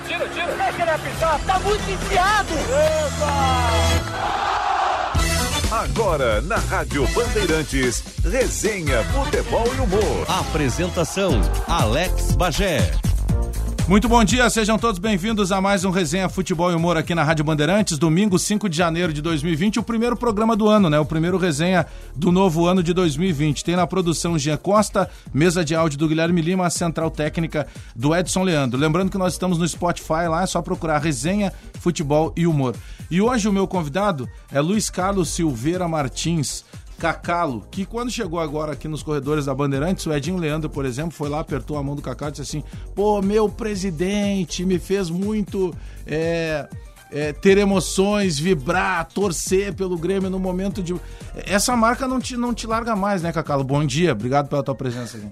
[0.00, 0.56] tira, tira, tira.
[0.56, 2.54] Deixa ele apitar, tá muito enfiado.
[2.54, 4.16] Epa!
[5.70, 10.26] Agora, na Rádio Bandeirantes, resenha, futebol e humor.
[10.28, 12.92] Apresentação, Alex Bagé.
[13.88, 17.22] Muito bom dia, sejam todos bem-vindos a mais um Resenha Futebol e Humor aqui na
[17.22, 20.98] Rádio Bandeirantes, domingo 5 de janeiro de 2020, o primeiro programa do ano, né?
[20.98, 23.64] O primeiro resenha do novo ano de 2020.
[23.64, 28.12] Tem na produção Gia Costa, mesa de áudio do Guilherme Lima, a central técnica do
[28.12, 28.76] Edson Leandro.
[28.76, 32.74] Lembrando que nós estamos no Spotify, lá é só procurar Resenha Futebol e Humor.
[33.08, 36.64] E hoje o meu convidado é Luiz Carlos Silveira Martins,
[36.98, 41.12] Cacalo, que quando chegou agora aqui nos corredores da Bandeirantes, o Edinho Leandro, por exemplo,
[41.12, 42.64] foi lá, apertou a mão do Cacalo e disse assim:
[42.94, 45.74] pô, meu presidente, me fez muito.
[46.06, 46.68] É,
[47.10, 50.94] é, ter emoções, vibrar, torcer pelo Grêmio no momento de.
[51.34, 53.62] Essa marca não te, não te larga mais, né, Cacalo?
[53.62, 55.28] Bom dia, obrigado pela tua presença aqui.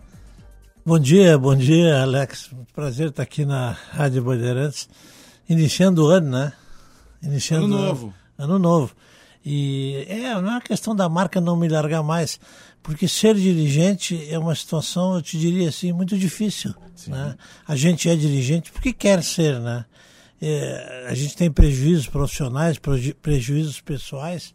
[0.86, 2.50] Bom dia, bom dia, Alex.
[2.74, 4.88] Prazer estar aqui na Rádio Bandeirantes,
[5.48, 6.52] iniciando o ano, né?
[7.22, 8.14] Iniciando ano novo.
[8.38, 8.92] Ano, ano novo.
[9.44, 12.40] E é, não é uma questão da marca não me largar mais,
[12.82, 16.74] porque ser dirigente é uma situação, eu te diria assim, muito difícil.
[17.06, 17.36] Né?
[17.66, 19.84] A gente é dirigente porque quer ser, né?
[20.40, 22.78] É, a gente tem prejuízos profissionais,
[23.22, 24.54] prejuízos pessoais,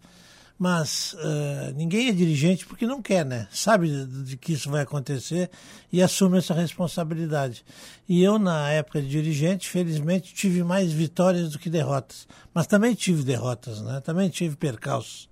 [0.60, 3.48] mas uh, ninguém é dirigente porque não quer, né?
[3.50, 5.50] Sabe de, de, que isso vai acontecer
[5.90, 7.64] e assume essa responsabilidade.
[8.10, 12.28] E eu, na época de dirigente, felizmente tive mais vitórias do que derrotas.
[12.54, 14.02] Mas também tive derrotas, né?
[14.02, 15.30] Também tive percalços.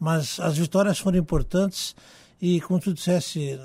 [0.00, 1.94] Mas as vitórias foram importantes
[2.42, 3.56] e, como tu dissesse,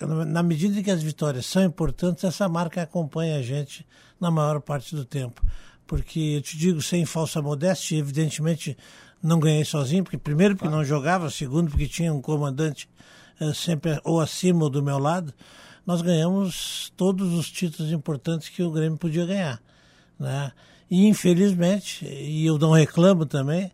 [0.00, 3.86] na, na medida que as vitórias são importantes, essa marca acompanha a gente
[4.18, 5.44] na maior parte do tempo.
[5.86, 8.74] Porque, eu te digo, sem falsa modéstia, evidentemente
[9.22, 12.88] não ganhei sozinho, porque primeiro porque não jogava, segundo porque tinha um comandante
[13.40, 15.32] uh, sempre ou acima ou do meu lado.
[15.86, 19.62] Nós ganhamos todos os títulos importantes que o Grêmio podia ganhar,
[20.18, 20.52] né?
[20.90, 23.66] E infelizmente, e eu não reclamo também,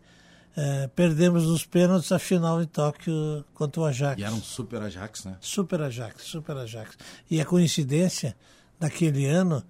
[0.57, 4.19] uh, perdemos os pênaltis a final em Tóquio contra o Ajax.
[4.19, 5.37] E era um super Ajax, né?
[5.39, 6.97] Super Ajax, super Ajax.
[7.29, 8.35] E a coincidência
[8.79, 9.63] daquele ano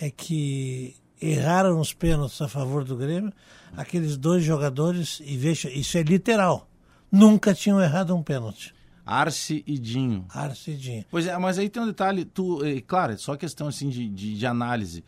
[0.00, 3.32] é que erraram os pênaltis a favor do Grêmio,
[3.76, 6.68] aqueles dois jogadores, e veja, isso é literal,
[7.10, 8.74] nunca tinham errado um pênalti.
[9.04, 10.26] Arce e Dinho.
[10.28, 11.04] Arce e Dinho.
[11.10, 14.08] Pois é, mas aí tem um detalhe, tu, é, claro, é só questão assim de,
[14.08, 15.04] de, de análise.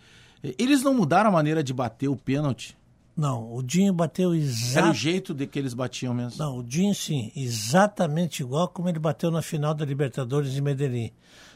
[0.57, 2.79] Eles não mudaram a maneira de bater o pênalti?
[3.17, 4.79] Não, o Dinho bateu exatamente.
[4.79, 6.39] Era o jeito de que eles batiam mesmo?
[6.39, 11.11] Não, o Dinho sim, exatamente igual como ele bateu na final da Libertadores em Medellín.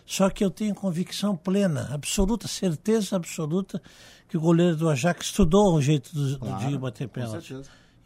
[0.05, 3.81] Só que eu tenho convicção plena, absoluta, certeza absoluta,
[4.33, 7.55] que o goleiro do Ajax estudou o jeito do, claro, do Dinho bater pênalti.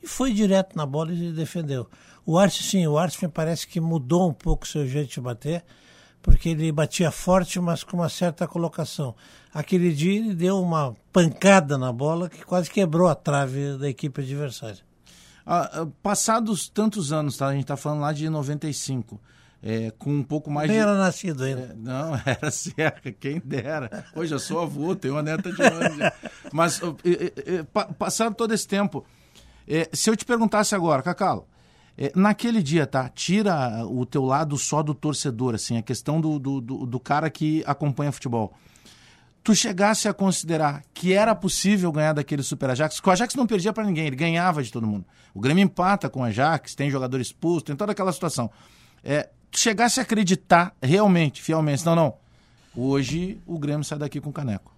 [0.03, 1.89] E foi direto na bola e defendeu.
[2.27, 5.21] O Arce, sim, o Arce me parece que mudou um pouco o seu jeito de
[5.21, 5.65] bater,
[6.21, 9.15] porque ele batia forte, mas com uma certa colocação.
[9.55, 14.21] Aquele dia ele deu uma pancada na bola que quase quebrou a trave da equipe
[14.21, 14.83] adversária.
[15.47, 17.47] Ah, ah passados tantos anos, tá?
[17.47, 19.21] a gente está falando lá de 95
[19.63, 20.83] é, com um pouco mais Nem de...
[20.83, 21.61] era nascido ainda.
[21.61, 24.05] É, não, era cerca, quem dera.
[24.15, 26.13] Hoje eu sou avô, tenho uma neta de anos.
[26.53, 27.63] Mas é,
[27.99, 29.05] passado todo esse tempo,
[29.67, 31.47] é, se eu te perguntasse agora, Cacalo,
[31.99, 33.09] é, naquele dia, tá?
[33.09, 37.31] Tira o teu lado só do torcedor, assim, a questão do, do, do, do cara
[37.31, 38.55] que acompanha futebol.
[39.43, 43.47] Tu chegasse a considerar que era possível ganhar daquele Super Ajax, que o Ajax não
[43.47, 45.07] perdia para ninguém, ele ganhava de todo mundo.
[45.33, 48.51] O Grêmio empata com o Ajax, tem jogador expulso, tem toda aquela situação.
[49.03, 52.15] É, chegasse a acreditar realmente, fielmente, não, não,
[52.77, 54.75] hoje o Grêmio sai daqui com caneco.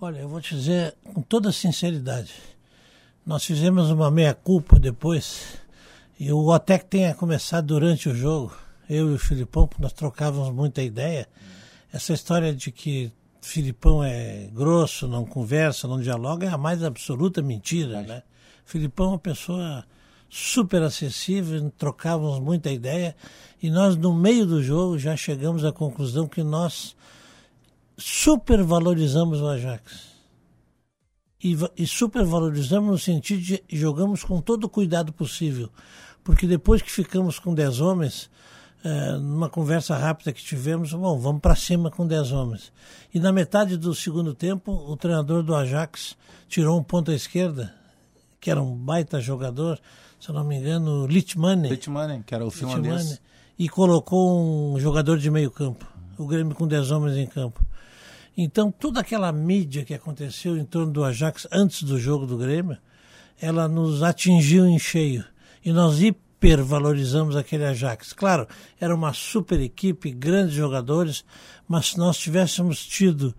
[0.00, 2.32] Olha, eu vou te dizer com toda sinceridade,
[3.26, 5.58] nós fizemos uma meia-culpa depois,
[6.18, 8.56] e o até que tenha começado durante o jogo,
[8.88, 11.28] eu e o Filipão, nós trocávamos muita ideia,
[11.92, 13.12] essa história de que
[13.42, 18.22] Filipão é grosso, não conversa, não dialoga, é a mais absoluta mentira, né?
[18.64, 19.84] Filipão é uma pessoa
[20.30, 23.16] super acessível, trocávamos muita ideia
[23.60, 26.96] e nós, no meio do jogo, já chegamos à conclusão que nós
[27.98, 30.08] supervalorizamos o Ajax.
[31.42, 35.68] E, e supervalorizamos no sentido de jogamos com todo o cuidado possível.
[36.22, 38.30] Porque depois que ficamos com 10 homens,
[38.84, 42.72] é, numa conversa rápida que tivemos, bom, vamos para cima com 10 homens.
[43.12, 46.16] E na metade do segundo tempo, o treinador do Ajax
[46.48, 47.74] tirou um ponto à esquerda,
[48.38, 49.80] que era um baita jogador,
[50.20, 51.70] se eu não me engano, Litmanen.
[51.70, 53.20] Litmanen, que era o finlandês.
[53.58, 55.86] E colocou um jogador de meio campo.
[56.18, 57.64] O Grêmio com 10 homens em campo.
[58.36, 62.76] Então, toda aquela mídia que aconteceu em torno do Ajax antes do jogo do Grêmio,
[63.40, 65.24] ela nos atingiu em cheio.
[65.64, 68.12] E nós hipervalorizamos aquele Ajax.
[68.12, 68.46] Claro,
[68.78, 71.24] era uma super equipe, grandes jogadores,
[71.66, 73.34] mas se nós tivéssemos tido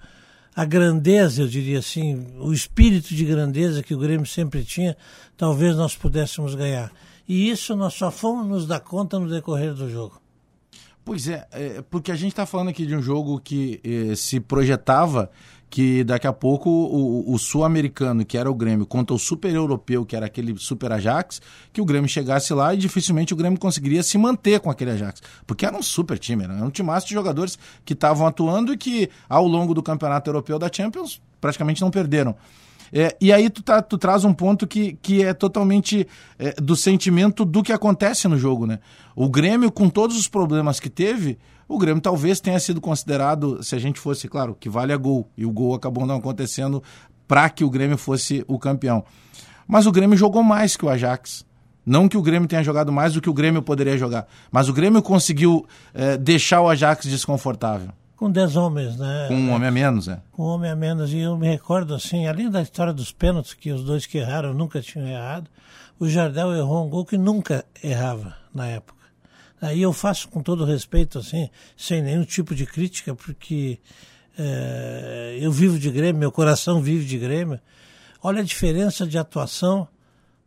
[0.56, 4.98] a grandeza, eu diria assim, o espírito de grandeza que o Grêmio sempre tinha,
[5.38, 6.92] talvez nós pudéssemos ganhar.
[7.28, 10.22] E isso nós só fomos nos dar conta no decorrer do jogo.
[11.04, 14.40] Pois é, é porque a gente está falando aqui de um jogo que eh, se
[14.40, 15.32] projetava
[15.72, 20.06] que daqui a pouco o, o sul-americano, que era o Grêmio, contra o super europeu,
[20.06, 21.42] que era aquele super Ajax,
[21.72, 25.24] que o Grêmio chegasse lá e dificilmente o Grêmio conseguiria se manter com aquele Ajax.
[25.48, 29.10] Porque era um super time, era um timaço de jogadores que estavam atuando e que
[29.30, 32.36] ao longo do campeonato europeu da Champions praticamente não perderam.
[32.94, 36.06] É, e aí tu, tá, tu traz um ponto que, que é totalmente
[36.38, 38.80] é, do sentimento do que acontece no jogo, né?
[39.16, 43.76] O Grêmio, com todos os problemas que teve, o Grêmio talvez tenha sido considerado, se
[43.76, 46.84] a gente fosse, claro, que vale a gol, e o gol acabou não acontecendo
[47.28, 49.06] para que o Grêmio fosse o campeão.
[49.66, 51.46] Mas o Grêmio jogou mais que o Ajax.
[51.86, 54.74] Não que o Grêmio tenha jogado mais do que o Grêmio poderia jogar, mas o
[54.74, 57.90] Grêmio conseguiu é, deixar o Ajax desconfortável.
[58.22, 59.26] Com 10 homens, né?
[59.30, 60.22] Com um homem a menos, é.
[60.32, 61.12] Com um homem a menos.
[61.12, 64.54] E eu me recordo, assim, além da história dos pênaltis, que os dois que erraram
[64.54, 65.50] nunca tinham errado,
[66.00, 69.02] o Jardel errou um gol que nunca errava na época.
[69.60, 73.80] Aí eu faço com todo respeito, assim, sem nenhum tipo de crítica, porque
[74.38, 77.60] é, eu vivo de Grêmio, meu coração vive de Grêmio.
[78.22, 79.88] Olha a diferença de atuação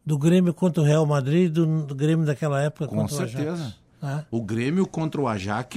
[0.07, 3.51] do Grêmio contra o Real Madrid e do, do Grêmio daquela época com contra certeza.
[3.51, 3.77] o Ajax.
[4.01, 5.75] Ah, O Grêmio contra o Ajax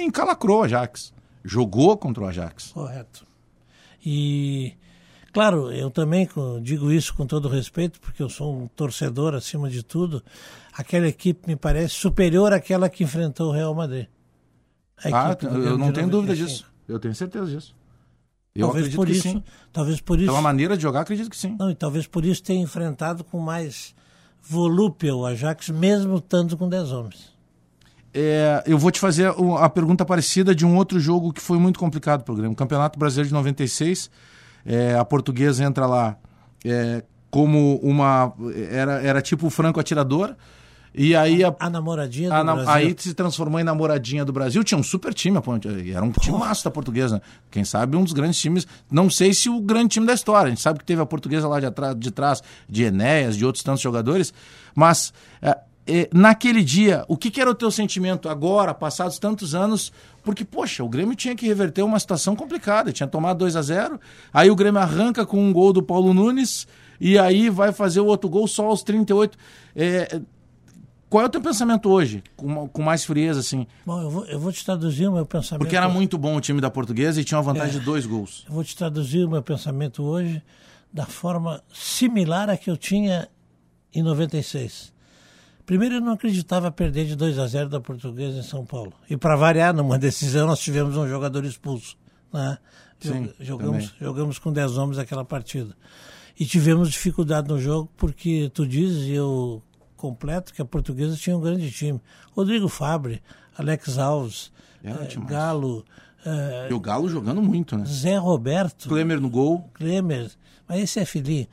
[0.00, 1.12] encalacrou o Ajax.
[1.44, 2.72] Jogou contra o Ajax.
[2.72, 3.26] correto.
[4.04, 4.74] E,
[5.32, 6.28] claro, eu também
[6.62, 10.22] digo isso com todo respeito, porque eu sou um torcedor acima de tudo.
[10.72, 14.06] Aquela equipe me parece superior àquela que enfrentou o Real Madrid.
[15.02, 16.36] A Ah, eu não tenho dúvida 95.
[16.46, 16.66] disso.
[16.88, 17.74] Eu tenho certeza disso.
[18.54, 19.42] Eu talvez acredito por que isso, sim.
[19.72, 21.56] talvez por isso, Pela maneira de jogar, acredito que sim.
[21.58, 23.92] não, e talvez por isso tenha enfrentado com mais
[24.40, 27.33] volúpia o Ajax, mesmo estando com 10 homens.
[28.14, 31.78] É, eu vou te fazer a pergunta parecida de um outro jogo que foi muito
[31.80, 32.56] complicado para o Grêmio.
[32.56, 34.08] Campeonato Brasileiro de 96.
[34.64, 36.16] é, a portuguesa entra lá
[36.64, 38.32] é, como uma.
[38.70, 40.34] Era, era tipo o franco atirador.
[40.96, 42.70] E aí a, A namoradinha do a Brasil.
[42.72, 44.62] aí se transformou em namoradinha do Brasil.
[44.62, 47.20] Tinha um super time, a Ponte- era um time massa da portuguesa.
[47.50, 48.64] Quem sabe um dos grandes times.
[48.88, 50.46] Não sei se o grande time da história.
[50.46, 53.44] A gente sabe que teve a portuguesa lá de, atrás, de trás, de Enéas, de
[53.44, 54.32] outros tantos jogadores.
[54.72, 55.12] Mas
[55.86, 59.92] é, naquele dia, o que, que era o teu sentimento agora, passados tantos anos?
[60.22, 62.92] Porque, poxa, o Grêmio tinha que reverter uma situação complicada.
[62.92, 64.00] Tinha tomado 2 a 0
[64.32, 66.66] Aí o Grêmio arranca com um gol do Paulo Nunes.
[66.98, 69.36] E aí vai fazer o outro gol só aos 38.
[69.76, 70.20] É,
[71.10, 73.66] qual é o teu pensamento hoje, com, com mais frieza, assim?
[73.84, 75.60] Bom, eu vou, eu vou te traduzir o meu pensamento.
[75.60, 77.78] Porque era muito bom o time da portuguesa e tinha uma vantagem É.
[77.78, 78.44] de dois gols.
[78.48, 80.42] Eu vou te traduzir o meu pensamento hoje
[80.90, 83.28] da forma similar à que eu tinha
[83.92, 84.93] em 96.
[85.66, 88.92] Primeiro, eu não acreditava perder de 2 a 0 da Portuguesa em São Paulo.
[89.08, 91.96] E para variar, numa decisão, nós tivemos um jogador expulso.
[92.32, 92.58] Né?
[93.00, 94.00] Sim, jogamos, também.
[94.00, 95.74] jogamos com 10 homens aquela partida.
[96.38, 99.62] E tivemos dificuldade no jogo, porque tu dizes, e eu
[99.96, 102.00] completo, que a Portuguesa tinha um grande time.
[102.32, 103.22] Rodrigo Fabre,
[103.56, 104.52] Alex Alves,
[104.82, 105.16] Era eh.
[105.26, 105.84] Galo,
[106.26, 107.84] eh, E o Galo jogando muito, né?
[107.86, 108.88] Zé Roberto.
[108.88, 109.70] Klemer no gol.
[109.72, 110.30] Klemer,
[110.68, 111.48] mas esse é Fili.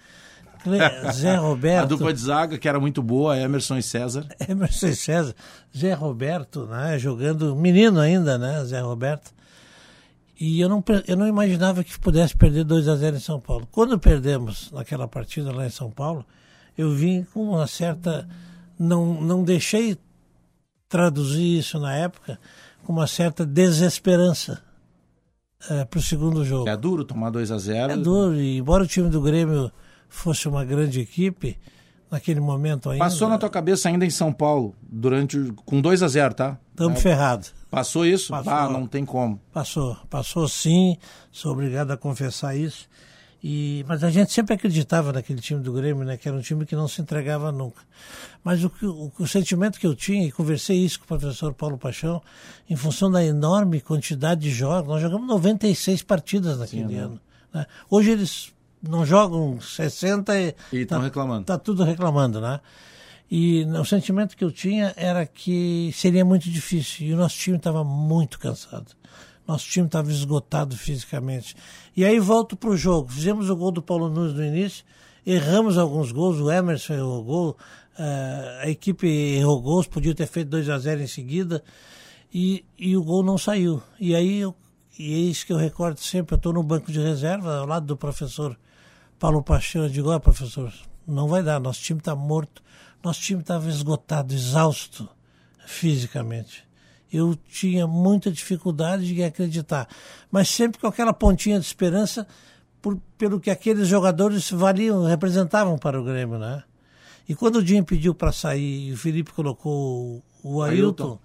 [0.63, 4.25] Cle- Zé A Roberto, dupla de zaga, que era muito boa, Emerson e César.
[4.47, 5.35] Emerson e César,
[5.75, 9.31] Zé Roberto, né, jogando, menino ainda, né, Zé Roberto.
[10.39, 13.67] E eu não, eu não imaginava que pudesse perder 2 a 0 em São Paulo.
[13.71, 16.25] Quando perdemos naquela partida lá em São Paulo,
[16.77, 18.27] eu vim com uma certa.
[18.79, 19.95] Não, não deixei
[20.89, 22.39] traduzir isso na época
[22.83, 24.61] com uma certa desesperança
[25.89, 26.67] para o segundo jogo.
[26.67, 29.71] É duro tomar 2 a 0 É duro, e embora o time do Grêmio
[30.15, 31.57] fosse uma grande equipe,
[32.09, 33.03] naquele momento ainda.
[33.03, 36.57] Passou na tua cabeça ainda em São Paulo, durante com 2 a 0 tá?
[36.71, 37.53] Estamos É, ferrados.
[37.69, 38.29] Passou isso?
[38.31, 38.53] Passou.
[38.53, 39.39] Ah, não tem como.
[39.53, 40.97] Passou, passou sim,
[41.31, 42.89] sou obrigado a confessar isso.
[43.43, 46.63] E, mas a gente sempre acreditava naquele time do Grêmio, né, que era um time
[46.63, 47.81] que não se entregava nunca.
[48.43, 51.75] Mas o, o, o sentimento que eu tinha, e conversei isso com o professor Paulo
[51.75, 52.21] Paixão,
[52.69, 56.99] em função da enorme quantidade de jogos, nós jogamos 96 partidas naquele né?
[56.99, 57.19] ano.
[57.51, 57.65] né?
[57.89, 61.45] Hoje eles não jogam 60 e E tão reclamando.
[61.45, 62.59] Tá tudo reclamando, né?
[63.29, 67.07] E o sentimento que eu tinha era que seria muito difícil.
[67.07, 68.91] E o nosso time estava muito cansado.
[69.47, 71.55] Nosso time estava esgotado fisicamente.
[71.95, 73.09] E aí volto para o jogo.
[73.09, 74.83] Fizemos o gol do Paulo Nunes no início,
[75.25, 77.57] erramos alguns gols, o Emerson errou gol,
[77.97, 81.63] eh, a equipe errou gols, podia ter feito 2 a 0 em seguida,
[82.33, 83.81] e, e o gol não saiu.
[83.99, 84.55] E aí, eu,
[84.97, 87.85] e é isso que eu recordo sempre, eu estou no banco de reserva, ao lado
[87.85, 88.57] do professor
[89.21, 90.73] Paulo Paixão, eu digo, ó professor,
[91.07, 92.63] não vai dar, nosso time está morto,
[93.03, 95.07] nosso time estava esgotado, exausto
[95.63, 96.67] fisicamente.
[97.13, 99.87] eu tinha muita dificuldade de acreditar.
[100.31, 102.25] Mas sempre com aquela pontinha de esperança
[102.81, 106.63] por, pelo que aqueles jogadores valiam, representavam para o Grêmio, né?
[107.29, 111.19] E quando o Dinho pediu para sair e o Felipe colocou o Ailton,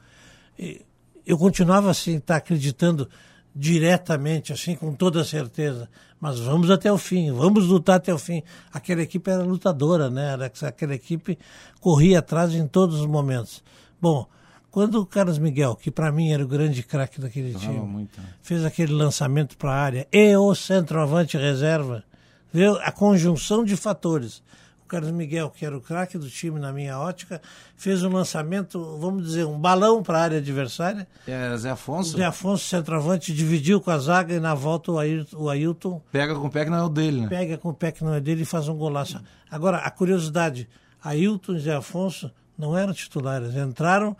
[0.58, 0.84] Ailton.
[1.24, 3.08] eu continuava assim, tá acreditando
[3.54, 5.88] diretamente, assim, com toda certeza.
[6.20, 8.42] Mas vamos até o fim, vamos lutar até o fim.
[8.72, 10.36] Aquela equipe era lutadora, né?
[10.62, 11.38] Aquela equipe
[11.80, 13.62] corria atrás em todos os momentos.
[14.00, 14.26] Bom,
[14.70, 18.26] quando o Carlos Miguel, que para mim era o grande craque daquele time, muito, né?
[18.42, 22.04] fez aquele lançamento para a área e o centroavante reserva,
[22.52, 24.42] viu a conjunção de fatores.
[24.86, 27.42] O Carlos Miguel, que era o craque do time na minha ótica,
[27.76, 31.08] fez um lançamento, vamos dizer, um balão para a área adversária.
[31.26, 32.16] É, Zé Afonso?
[32.16, 35.36] Zé Afonso, centroavante, dividiu com a zaga e na volta o Ailton.
[35.36, 37.26] O Ailton pega com o pé que não é o dele, né?
[37.26, 39.20] Pega com o pé que não é dele e faz um golaço.
[39.50, 40.68] Agora, a curiosidade,
[41.02, 44.16] Ailton e Zé Afonso não eram titulares, entraram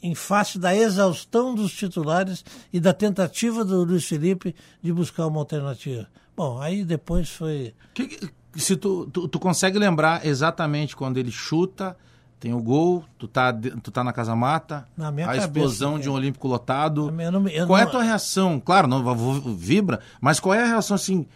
[0.00, 5.40] em face da exaustão dos titulares e da tentativa do Luiz Felipe de buscar uma
[5.40, 6.06] alternativa.
[6.36, 7.74] Bom, aí depois foi.
[7.92, 11.96] Que, se tu, tu, tu, consegue lembrar exatamente quando ele chuta,
[12.38, 16.08] tem o gol, tu tá, tu tá na casa mata, na a cabeça, explosão de
[16.08, 17.10] um Olímpico lotado.
[17.10, 17.78] Não, qual não...
[17.78, 18.60] é a tua reação?
[18.60, 19.02] Claro, não
[19.56, 21.26] vibra, mas qual é a reação assim?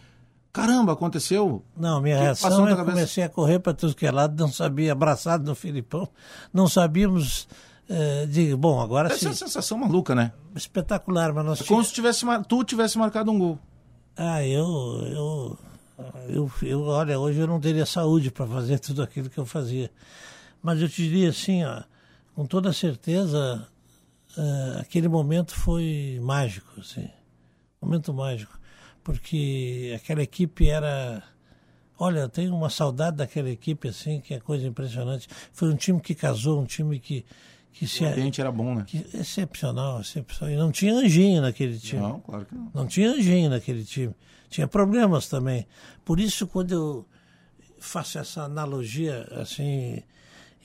[0.53, 1.63] Caramba, aconteceu?
[1.77, 4.91] Não, minha que reação eu comecei a correr para tudo que é lado, não sabia,
[4.91, 6.07] abraçado no Filipão,
[6.53, 7.47] não sabíamos
[7.91, 9.25] Uh, digo, bom, agora Essa sim.
[9.25, 10.31] é uma sensação maluca, né?
[10.55, 13.59] Espetacular, mas nós é como se tivesse, tu tivesse marcado um gol.
[14.15, 14.65] Ah, eu,
[15.11, 15.57] eu,
[16.27, 19.91] eu, eu olha, hoje eu não teria saúde para fazer tudo aquilo que eu fazia.
[20.61, 21.83] Mas eu te diria assim, ó,
[22.35, 23.67] com toda certeza,
[24.37, 27.09] uh, aquele momento foi mágico, assim,
[27.81, 28.59] momento mágico,
[29.03, 31.23] porque aquela equipe era
[32.03, 35.27] Olha, eu tenho uma saudade daquela equipe, assim, que é coisa impressionante.
[35.53, 37.23] Foi um time que casou, um time que,
[37.71, 38.85] que se, o ambiente era bom, né?
[39.13, 40.53] excepcional, excepcional.
[40.53, 42.01] E não tinha anjinho naquele time.
[42.01, 42.71] Não, claro que não.
[42.73, 44.13] Não tinha anjinho naquele time.
[44.49, 45.65] Tinha problemas também.
[46.03, 47.05] Por isso, quando eu
[47.79, 50.03] faço essa analogia, assim,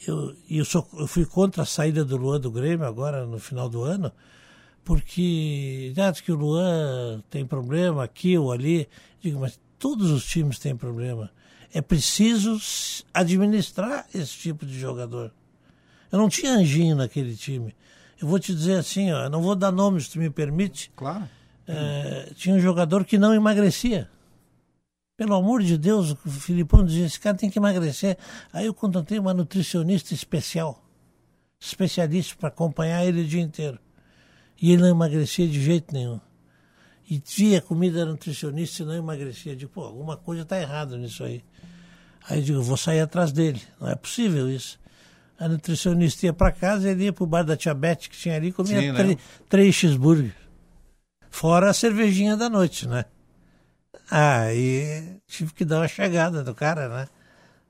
[0.06, 3.68] eu, eu, sou, eu fui contra a saída do Luan do Grêmio agora no final
[3.68, 4.12] do ano,
[4.84, 8.88] porque já que o Luan tem problema aqui ou ali,
[9.20, 11.30] digo, mas todos os times têm problema.
[11.72, 12.58] É preciso
[13.12, 15.32] administrar esse tipo de jogador.
[16.16, 17.76] Eu não tinha anjinho naquele time.
[18.18, 20.90] Eu vou te dizer assim, ó, não vou dar nomes, se tu me permite.
[20.96, 21.28] Claro.
[21.68, 24.08] É, tinha um jogador que não emagrecia.
[25.14, 28.16] Pelo amor de Deus, o Filipão dizia, esse cara tem que emagrecer.
[28.50, 30.82] Aí eu contratei uma nutricionista especial,
[31.60, 33.78] especialista para acompanhar ele o dia inteiro.
[34.58, 36.18] E ele não emagrecia de jeito nenhum.
[37.10, 39.52] E via comida nutricionista e não emagrecia.
[39.52, 41.44] Eu digo, pô, alguma coisa está errada nisso aí.
[42.26, 43.60] Aí eu digo, vou sair atrás dele.
[43.78, 44.78] Não é possível isso
[45.38, 48.36] a nutricionista ia para casa, ele ia para o bar da Tia Beth que tinha
[48.36, 49.16] ali, comia Sim, né?
[49.48, 50.32] três cheeseburgers.
[51.30, 53.04] Fora a cervejinha da noite, né?
[54.10, 57.08] Aí tive que dar uma chegada no cara, né?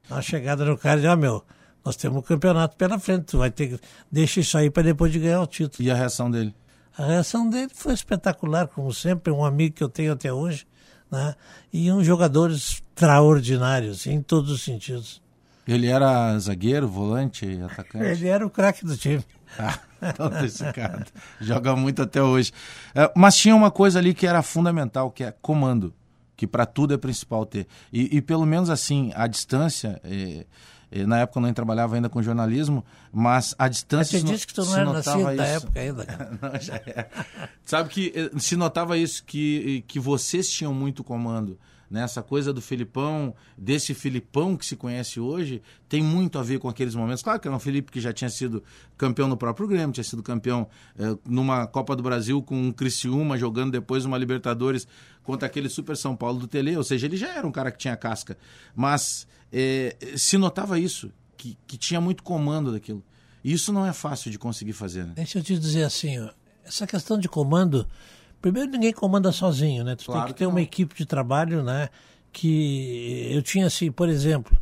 [0.09, 1.45] Dar uma chegada no cara e dizer, ó, oh, meu,
[1.85, 3.81] nós temos um campeonato pela frente, tu vai ter que.
[4.11, 5.87] Deixa isso aí para depois de ganhar o título.
[5.87, 6.55] E a reação dele?
[6.97, 10.67] A reação dele foi espetacular, como sempre, um amigo que eu tenho até hoje,
[11.11, 11.35] né?
[11.73, 15.23] E um jogador extraordinário, assim, em todos os sentidos.
[15.67, 18.05] Ele era zagueiro, volante, atacante?
[18.05, 19.25] Ele era o craque do time.
[19.59, 21.07] Ah, então esse cara
[21.41, 22.53] joga muito até hoje.
[22.95, 25.95] É, mas tinha uma coisa ali que era fundamental, que é comando,
[26.37, 27.67] que para tudo é principal ter.
[27.91, 30.45] E, e, pelo menos assim, a distância, é,
[30.91, 34.19] é, na época eu nem trabalhava ainda com jornalismo, mas a distância.
[34.19, 35.37] Você disse que tu não era nascido isso.
[35.37, 36.07] da época ainda.
[36.43, 37.09] não, já é.
[37.65, 41.59] Sabe que eh, se notava isso, que, que vocês tinham muito comando
[41.91, 42.03] né?
[42.03, 46.69] Essa coisa do Filipão, desse Filipão que se conhece hoje, tem muito a ver com
[46.69, 47.23] aqueles momentos.
[47.23, 48.63] Claro que era um Felipe que já tinha sido
[48.97, 53.39] campeão no próprio Grêmio, tinha sido campeão eh, numa Copa do Brasil com um Criciúma,
[53.39, 54.87] jogando depois uma Libertadores
[55.23, 57.79] contra aquele Super São Paulo do Tele, ou seja, ele já era um cara que
[57.79, 58.37] tinha casca.
[58.75, 63.05] Mas eh, se notava isso, que, que tinha muito comando daquilo.
[63.45, 65.05] Isso não é fácil de conseguir fazer.
[65.05, 65.13] Né?
[65.15, 66.31] Deixa eu te dizer assim, ó,
[66.65, 67.87] essa questão de comando
[68.41, 69.97] Primeiro, ninguém comanda sozinho, né?
[69.97, 71.89] Tu claro tem que ter que uma equipe de trabalho, né?
[72.33, 74.57] Que eu tinha, assim, por exemplo,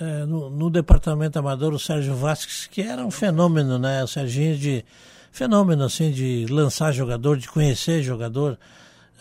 [0.00, 4.02] é, no, no, departamento amador, o Sérgio Vasques, que era um fenômeno, né?
[4.02, 4.84] O Serginho de.
[5.30, 8.58] Fenômeno, assim, de lançar jogador, de conhecer jogador.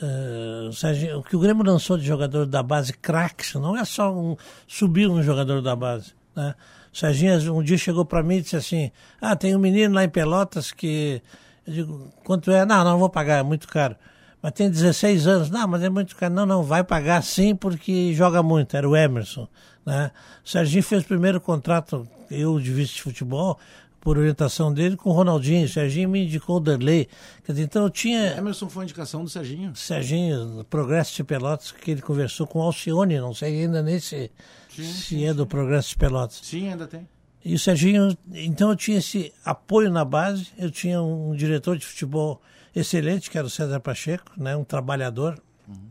[0.01, 3.83] Uh, o, Serginho, o que o Grêmio lançou de jogador da base craques não é
[3.83, 6.55] só um, subir um jogador da base, né?
[6.91, 8.91] O Serginho um dia chegou para mim e disse assim:
[9.21, 11.21] Ah, tem um menino lá em Pelotas que
[11.69, 12.65] eu digo, quanto é?
[12.65, 13.95] Não, não vou pagar, é muito caro.
[14.41, 15.49] Mas tem 16 anos.
[15.49, 16.33] Não, mas é muito caro.
[16.33, 18.75] Não, não, vai pagar sim porque joga muito.
[18.75, 19.47] Era o Emerson.
[19.85, 20.11] Né?
[20.43, 23.59] O Serginho fez o primeiro contrato, eu de vice de futebol,
[23.99, 25.65] por orientação dele, com o Ronaldinho.
[25.65, 27.07] O Serginho me indicou o Derlei.
[27.43, 28.37] Quer dizer, então eu tinha.
[28.37, 29.75] Emerson foi indicação do Serginho.
[29.75, 34.31] Serginho, Progresso de Pelotas, que ele conversou com o Alcione, não sei ainda nem se,
[34.69, 36.39] Sim, se sim, é do Progresso de Pelotas.
[36.41, 37.07] Sim, ainda tem.
[37.43, 41.85] E o Serginho, então eu tinha esse apoio na base, eu tinha um diretor de
[41.85, 42.41] futebol
[42.75, 45.41] excelente, que era o César Pacheco, né, um trabalhador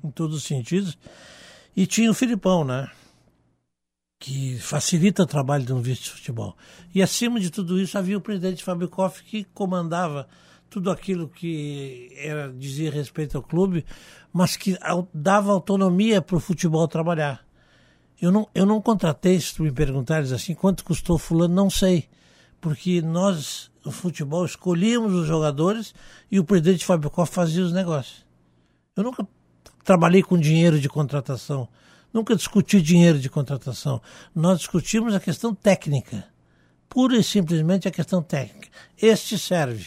[0.04, 0.98] em todos os sentidos,
[1.74, 2.90] e tinha o Filipão, né,
[4.18, 6.56] que facilita o trabalho de um vice de futebol.
[6.94, 10.28] E acima de tudo isso havia o presidente Fábio Koff que comandava
[10.68, 13.86] tudo aquilo que era dizia respeito ao clube,
[14.32, 14.76] mas que
[15.14, 17.47] dava autonomia para o futebol trabalhar.
[18.20, 22.08] Eu não, eu não contratei, se tu me perguntares assim, quanto custou fulano, não sei.
[22.60, 25.94] Porque nós, o futebol, escolhíamos os jogadores
[26.30, 28.26] e o presidente Fábio Koff fazia os negócios.
[28.96, 29.26] Eu nunca
[29.84, 31.68] trabalhei com dinheiro de contratação.
[32.12, 34.02] Nunca discuti dinheiro de contratação.
[34.34, 36.24] Nós discutimos a questão técnica.
[36.88, 38.68] Pura e simplesmente a questão técnica.
[39.00, 39.86] Este serve.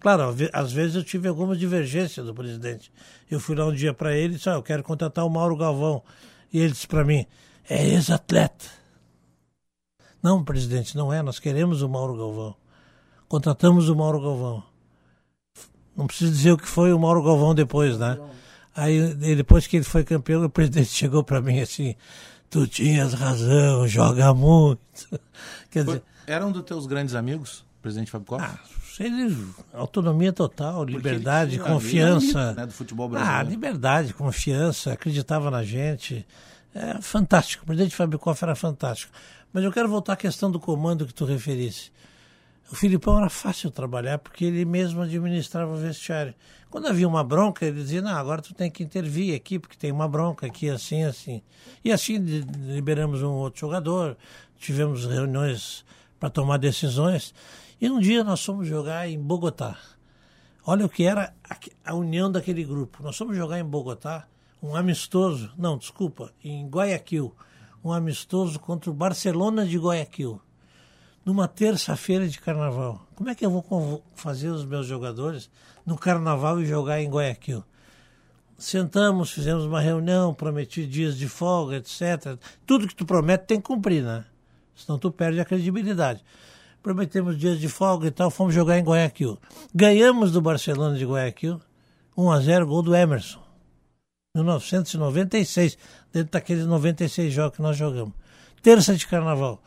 [0.00, 2.90] Claro, às ve- às vezes eu tive alguma divergência do presidente.
[3.30, 5.56] Eu fui lá um dia para ele e disse: ah, Eu quero contratar o Mauro
[5.56, 6.02] Galvão.
[6.52, 7.26] E ele disse para mim:
[7.68, 8.64] É ex-atleta.
[10.22, 11.22] Não, presidente, não é.
[11.22, 12.56] Nós queremos o Mauro Galvão.
[13.28, 14.62] Contratamos o Mauro Galvão.
[15.96, 18.18] Não preciso dizer o que foi o Mauro Galvão depois, né?
[18.74, 21.94] Aí, depois que ele foi campeão, o presidente chegou para mim assim:
[22.48, 24.80] Tu tinhas razão, joga muito.
[25.70, 28.44] Quer dizer, Era um dos teus grandes amigos, presidente Fábio Koff?
[28.44, 28.58] ah,
[29.00, 32.52] ele, autonomia total, liberdade, confiança.
[32.54, 33.50] né, do futebol Ah, brasileiro.
[33.50, 36.26] liberdade, confiança, acreditava na gente.
[36.74, 37.64] É fantástico.
[37.64, 39.12] O presidente Fábio Koff era fantástico.
[39.52, 41.90] Mas eu quero voltar à questão do comando que tu referisse.
[42.70, 46.34] O Filipão era fácil trabalhar porque ele mesmo administrava o vestiário.
[46.68, 49.90] Quando havia uma bronca, ele dizia: Não, agora tu tem que intervir aqui, porque tem
[49.90, 51.42] uma bronca aqui, assim, assim.
[51.82, 54.18] E assim liberamos um outro jogador,
[54.58, 55.82] tivemos reuniões
[56.20, 57.34] para tomar decisões.
[57.80, 59.78] E um dia nós fomos jogar em Bogotá.
[60.66, 61.32] Olha o que era
[61.82, 63.02] a união daquele grupo.
[63.02, 64.26] Nós fomos jogar em Bogotá
[64.62, 67.34] um amistoso, não, desculpa, em Guayaquil,
[67.84, 70.40] um amistoso contra o Barcelona de Guayaquil,
[71.24, 73.06] numa terça-feira de carnaval.
[73.14, 75.50] Como é que eu vou fazer os meus jogadores
[75.86, 77.62] no carnaval e jogar em Guayaquil?
[78.56, 82.36] Sentamos, fizemos uma reunião, prometi dias de folga, etc.
[82.66, 84.24] Tudo que tu promete tem que cumprir, né?
[84.74, 86.24] Senão tu perde a credibilidade.
[86.82, 89.38] Prometemos dias de folga e tal, fomos jogar em Guayaquil.
[89.72, 91.60] Ganhamos do Barcelona de Guayaquil,
[92.16, 93.47] 1 a 0 gol do Emerson.
[94.34, 95.78] 1996,
[96.12, 98.14] dentro daqueles 96 jogos que nós jogamos.
[98.62, 99.62] Terça de carnaval.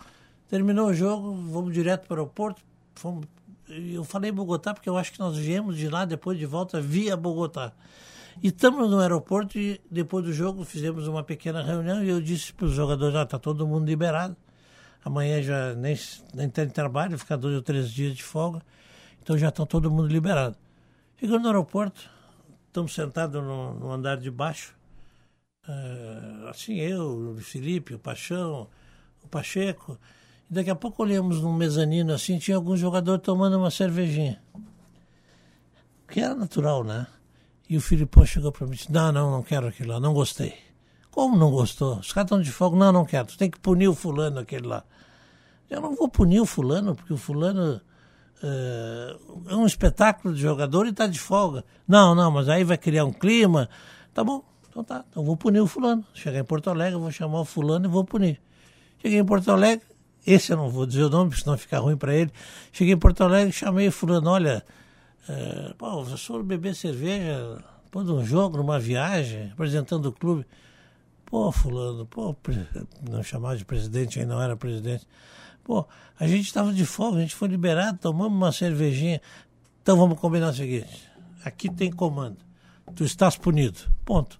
[0.49, 2.61] Terminou o jogo, vamos direto para o aeroporto.
[2.95, 3.25] Fomos,
[3.67, 7.15] eu falei Bogotá porque eu acho que nós viemos de lá depois de volta via
[7.15, 7.71] Bogotá.
[8.41, 12.53] E estamos no aeroporto e depois do jogo fizemos uma pequena reunião e eu disse
[12.53, 14.35] para os jogadores, ah, tá todo mundo liberado.
[15.03, 15.97] Amanhã já nem,
[16.33, 18.61] nem tem trabalho, ficar dois ou três dias de folga.
[19.21, 20.55] Então já estão todo mundo liberado.
[21.17, 22.09] Chegando no aeroporto,
[22.71, 24.75] estamos sentados no, no andar de baixo.
[25.67, 28.67] eh, assim, eu, o Felipe, o Paixão,
[29.23, 29.99] o Pacheco.
[30.49, 34.41] E daqui a pouco olhamos num mezanino assim, tinha algum jogador tomando uma cervejinha.
[36.07, 37.07] Que era natural, né?
[37.69, 40.13] E o Filipão chegou para mim e disse, não, não, não quero aquilo lá, não
[40.13, 40.57] gostei.
[41.09, 41.99] Como não gostou?
[41.99, 42.77] Os caras estão de folga.
[42.77, 43.27] Não, não quero.
[43.27, 44.83] Tu tem que punir o fulano aquele lá.
[45.69, 47.81] Eu não vou punir o fulano, porque o fulano
[48.43, 51.63] é um espetáculo de jogador e está de folga.
[51.87, 53.69] Não, não, mas aí vai criar um clima.
[54.13, 55.05] Tá bom, então tá.
[55.09, 56.03] Então eu vou punir o fulano.
[56.13, 58.41] Chegar em Porto Alegre, eu vou chamar o fulano e vou punir.
[59.01, 59.85] Cheguei em Porto Alegre,
[60.25, 62.31] esse eu não vou dizer o nome, porque senão fica ruim para ele.
[62.71, 64.63] Cheguei em Porto Alegre, chamei o fulano, olha,
[65.27, 70.45] é, pô, vocês foram beber cerveja depois de um jogo, numa viagem, apresentando o clube.
[71.25, 72.35] Pô, fulano, pô,
[73.09, 75.07] não chamava de presidente, aí não era presidente.
[75.63, 75.85] Pô,
[76.19, 79.21] a gente estava de folga, a gente foi liberado, tomamos uma cervejinha.
[79.81, 81.07] Então vamos combinar o seguinte:
[81.43, 82.37] aqui tem comando.
[82.95, 83.79] Tu estás punido.
[84.03, 84.39] Ponto.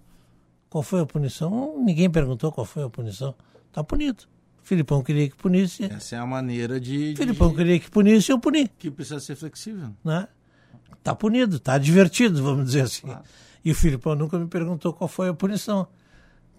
[0.68, 1.78] Qual foi a punição?
[1.82, 3.34] Ninguém perguntou qual foi a punição.
[3.72, 4.24] Tá punido.
[4.62, 5.84] Filipão queria que punisse.
[5.84, 8.68] Essa é a maneira de, de- Filipão queria que punisse, eu puni.
[8.78, 9.88] que precisa ser flexível.
[10.04, 10.28] Né?
[11.02, 13.06] Tá punido, tá divertido, vamos dizer assim.
[13.64, 15.86] E o Filipão nunca me perguntou qual foi a punição.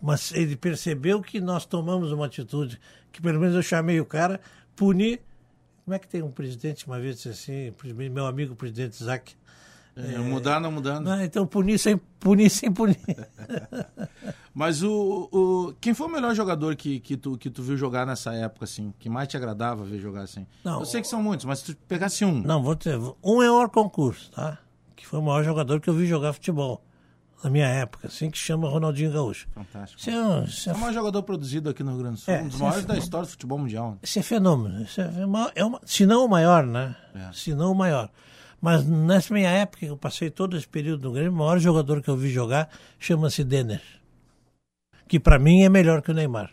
[0.05, 2.77] Mas ele percebeu que nós tomamos uma atitude,
[3.09, 4.41] que pelo menos eu chamei o cara,
[4.75, 5.17] puni.
[5.85, 7.73] Como é que tem um presidente, uma vez disse assim,
[8.11, 9.33] meu amigo presidente Isaac,
[9.95, 11.07] É, mudar não mudando.
[11.09, 12.97] ah, então punir sem punir, sem punir.
[14.53, 18.05] Mas o, o quem foi o melhor jogador que, que, tu, que tu viu jogar
[18.05, 18.93] nessa época, assim?
[18.99, 20.45] Que mais te agradava ver jogar assim?
[20.63, 22.41] Não, eu sei que são muitos, mas se tu pegasse um.
[22.41, 24.57] Não, vou dizer, um é o concurso, tá?
[24.95, 26.83] Que foi o maior jogador que eu vi jogar futebol.
[27.43, 29.47] Na minha época, assim, que chama Ronaldinho Gaúcho.
[29.53, 29.99] Fantástico.
[29.99, 32.33] Isso é, um- É é, o maior jogador produzido aqui no Rio Grande do Sul,
[32.33, 32.87] É, um dos maiores sim.
[32.87, 33.97] da história do futebol mundial.
[34.01, 34.85] isso é fenômeno.
[35.55, 36.95] É é uma, se não o maior, né?
[37.13, 37.29] É.
[37.33, 38.09] Se não o maior.
[38.61, 42.01] Mas nessa minha época, que eu passei todo esse período no Grêmio, o maior jogador
[42.01, 43.81] que eu vi jogar chama-se Denner.
[45.07, 46.49] Que pra mim é melhor que o Neymar.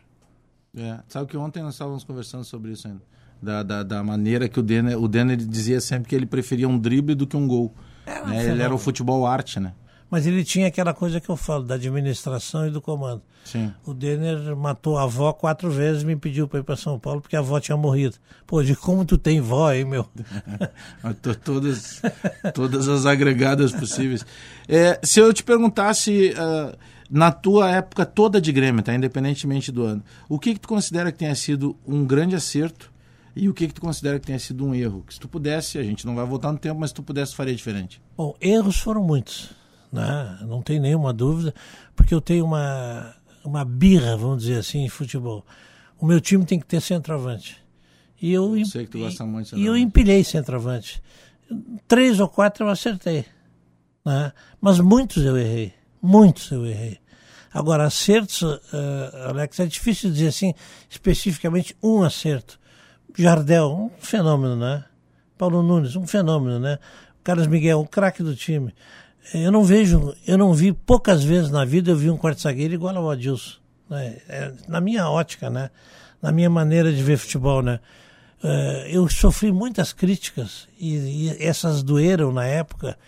[0.77, 3.01] É, sabe que ontem nós estávamos conversando sobre isso ainda.
[3.43, 6.79] Da, da, da maneira que o Denner, o Denner dizia sempre que ele preferia um
[6.79, 7.75] drible do que um gol.
[8.27, 8.45] Né?
[8.51, 9.73] Ele era o futebol arte, né?
[10.11, 13.23] Mas ele tinha aquela coisa que eu falo, da administração e do comando.
[13.45, 13.73] Sim.
[13.87, 17.21] O Denner matou a avó quatro vezes e me pediu para ir para São Paulo
[17.21, 18.17] porque a avó tinha morrido.
[18.47, 20.07] Pô, de como tu tem vó, hein, meu?
[21.45, 22.03] Todas,
[22.55, 24.27] todas as agregadas possíveis.
[24.69, 26.77] É, se eu te perguntasse, ah,
[27.11, 28.95] na tua época toda de Grêmio, tá?
[28.95, 32.91] independentemente do ano, o que, que tu considera que tenha sido um grande acerto
[33.35, 35.03] e o que, que tu considera que tenha sido um erro?
[35.07, 37.35] Que se tu pudesse, a gente não vai voltar no tempo, mas se tu pudesse,
[37.35, 38.01] faria diferente.
[38.17, 39.51] Bom, erros foram muitos,
[39.93, 40.39] né?
[40.43, 41.55] não tem nenhuma dúvida,
[41.95, 45.45] porque eu tenho uma, uma birra, vamos dizer assim, em futebol.
[45.99, 47.57] O meu time tem que ter centroavante.
[48.21, 51.03] E eu, Eu sei que tu gosta muito de E eu empilhei centroavante.
[51.89, 53.25] Três ou quatro eu acertei.
[54.05, 54.33] Né?
[54.61, 55.73] Mas muitos eu errei.
[56.03, 56.99] Muitos eu errei.
[57.53, 60.55] Agora, acertos, eh, Alex, é difícil dizer assim,
[60.89, 62.61] especificamente um acerto.
[63.17, 64.85] Jardel, um fenômeno, né?
[65.37, 66.79] Paulo Nunes, um fenômeno, né?
[67.25, 68.73] Carlos Miguel, um craque do time.
[69.35, 72.75] Eu não vejo, eu não vi poucas vezes na vida eu vi um quarto zagueiro
[72.75, 74.17] igual ao Adilson, né?
[74.29, 75.71] É, na minha ótica, né?
[76.21, 77.81] Na minha maneira de ver futebol, né?
[78.43, 80.97] Eh, eu sofri muitas críticas e,
[81.29, 82.99] e essas doeram na época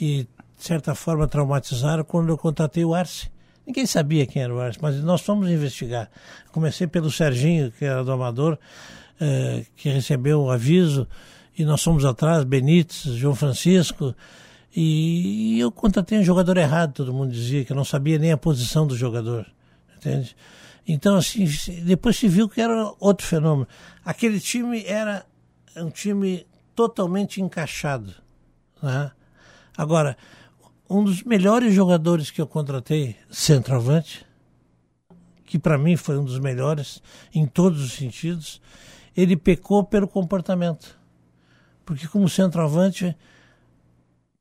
[0.00, 3.28] e de certa forma traumatizaram quando eu contratei o Arce.
[3.66, 6.08] Ninguém sabia quem era o Arce, mas nós fomos investigar.
[6.52, 8.56] Comecei pelo Serginho, que era do Amador,
[9.20, 11.06] eh, que recebeu o aviso,
[11.58, 14.14] e nós fomos atrás, Benítez, João Francisco,
[14.78, 18.36] e eu contratei um jogador errado, todo mundo dizia, que eu não sabia nem a
[18.36, 19.50] posição do jogador,
[19.96, 20.36] entende?
[20.86, 21.46] Então, assim,
[21.82, 23.66] depois se viu que era outro fenômeno.
[24.04, 25.24] Aquele time era
[25.78, 28.12] um time totalmente encaixado,
[28.82, 29.10] né?
[29.74, 30.14] Agora,
[30.90, 34.26] um dos melhores jogadores que eu contratei, centroavante,
[35.46, 37.02] que para mim foi um dos melhores
[37.34, 38.60] em todos os sentidos,
[39.16, 40.98] ele pecou pelo comportamento.
[41.82, 43.16] Porque como centroavante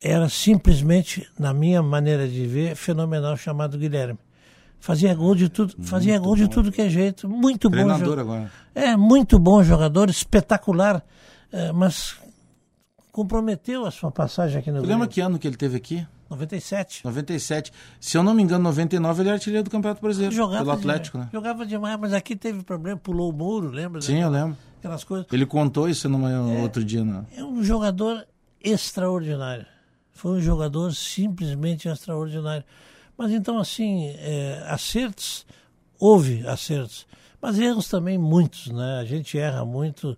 [0.01, 4.19] era simplesmente, na minha maneira de ver, fenomenal chamado Guilherme.
[4.79, 7.75] Fazia gol de tudo, fazia gol de tudo que é jeito, muito bom.
[7.75, 8.21] Treinador jogador.
[8.21, 8.51] agora.
[8.75, 11.03] É, muito bom jogador, espetacular,
[11.51, 12.15] é, mas
[13.11, 16.05] comprometeu a sua passagem aqui no Tu lembra que ano que ele teve aqui?
[16.29, 17.03] 97.
[17.05, 17.71] 97.
[17.99, 20.35] Se eu não me engano, 99 ele era artilheiro do Campeonato Brasileiro.
[20.35, 21.39] Jogava pelo Atlético, demais, né?
[21.39, 24.01] Jogava demais, mas aqui teve problema, pulou o muro, lembra?
[24.01, 24.57] Sim, eu lembro.
[24.79, 25.25] Aquelas coisas.
[25.31, 26.29] Ele contou isso numa
[26.61, 27.25] outro dia, né?
[27.35, 28.25] É um jogador
[28.63, 29.65] extraordinário.
[30.15, 32.63] Foi um jogador simplesmente extraordinário.
[33.17, 35.45] Mas então, assim, é, acertos,
[35.99, 37.05] houve acertos.
[37.41, 38.99] Mas erros também muitos, né?
[38.99, 40.17] A gente erra muito.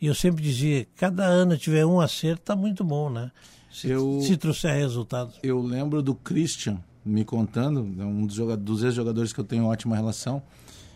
[0.00, 3.30] E eu sempre dizia, cada ano tiver um acerto, tá muito bom, né?
[3.70, 5.32] Se, Eu- se trouxer resultado.
[5.42, 9.94] Eu lembro do Christian me contando, é um dos, dos ex-jogadores que eu tenho ótima
[9.94, 10.42] relação.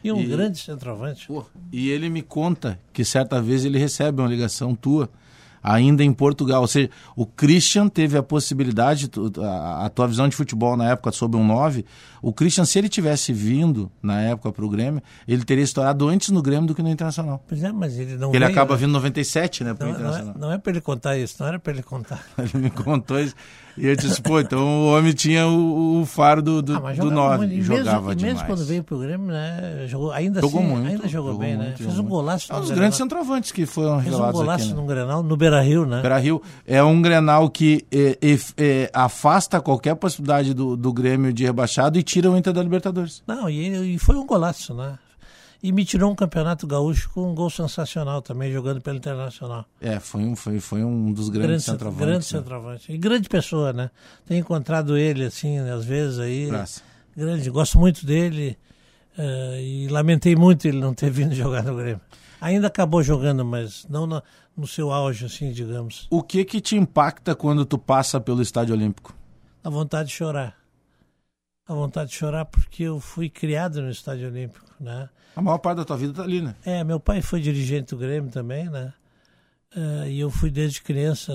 [0.03, 1.27] E um E- grande centroavante.
[1.27, 5.11] Pô, E ele me conta que certa vez ele recebe uma ligação tua,
[5.69, 6.63] ainda em Portugal.
[6.63, 9.11] Ou seja, o Christian teve a possibilidade,
[9.81, 11.85] a, tua visão de futebol na época sobre um 9,
[12.23, 16.31] o Christian, se ele tivesse vindo na época para o Grêmio, ele teria estourado antes
[16.31, 17.45] no Grêmio do que no Internacional.
[17.47, 18.81] Pois é, mas ele não ele veio, acaba né?
[18.81, 21.37] vindo em 97, né, para o Não, não, é, não é para ele contar isso,
[21.39, 22.25] não era para ele contar.
[22.39, 23.35] Ele me contou isso.
[23.81, 26.95] E eu disse, pô, então o homem tinha o, o faro do, do, Ah, do
[26.95, 27.37] jogava 9.
[27.39, 27.55] muito.
[27.55, 28.35] E jogava mesmo, demais.
[28.35, 29.85] mesmo quando veio pro Grêmio, né?
[29.87, 30.89] Jogou, ainda Jogou assim, muito.
[30.89, 31.65] ainda jogou, bem, né?
[31.65, 34.41] muito, Fez jogou um golaço É um dos grandes centroavantes que foram Fez um revelados
[34.41, 34.75] golaço aqui.
[34.75, 34.81] Né?
[34.81, 36.01] no Grenal, no Beira-Rio, né?
[36.01, 41.33] Beira Rio é um Grenal que é, é, é, afasta qualquer possibilidade do, do Grêmio
[41.33, 43.23] de rebaixado e tira o Inter da Libertadores.
[43.27, 44.95] Não, e, e foi um golaço, né?
[45.63, 49.65] E me tirou um campeonato gaúcho com um gol sensacional também, jogando pelo Internacional.
[49.81, 52.07] É, foi um, foi, foi um dos grandes Grande, centroavantes.
[52.07, 52.23] grande né?
[52.41, 52.93] centroavante.
[52.93, 53.91] E grande pessoa, né?
[54.25, 56.47] Tenho encontrado ele, assim, às vezes aí.
[56.47, 56.81] Praça.
[57.17, 58.57] Grande, gosto muito dele.
[59.19, 62.01] eh, e lamentei muito ele não ter vindo jogar no Grêmio.
[62.41, 64.23] Ainda acabou jogando, mas não na-
[64.57, 66.07] no seu auge, assim, digamos.
[66.09, 69.13] O que que te impacta quando tu passa pelo Estádio Olímpico?
[69.65, 70.55] A vontade de chorar.
[71.69, 75.11] A vontade de chorar porque eu fui criado no Estádio Olímpico, né?
[75.37, 76.57] A maior parte da tua vida tá ali, né?
[76.65, 78.95] É, meu pai foi dirigente do Grêmio também, né?
[79.77, 81.33] Eh, e eu fui desde criança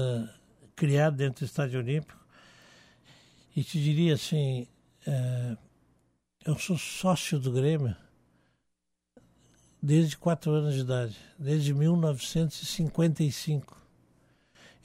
[0.75, 2.19] criado dentro do Estádio Olímpico.
[3.55, 4.67] E te diria assim,
[5.05, 5.55] eh,
[6.45, 7.95] eu sou sócio do Grêmio
[9.81, 13.81] desde quatro anos de idade, desde 1955.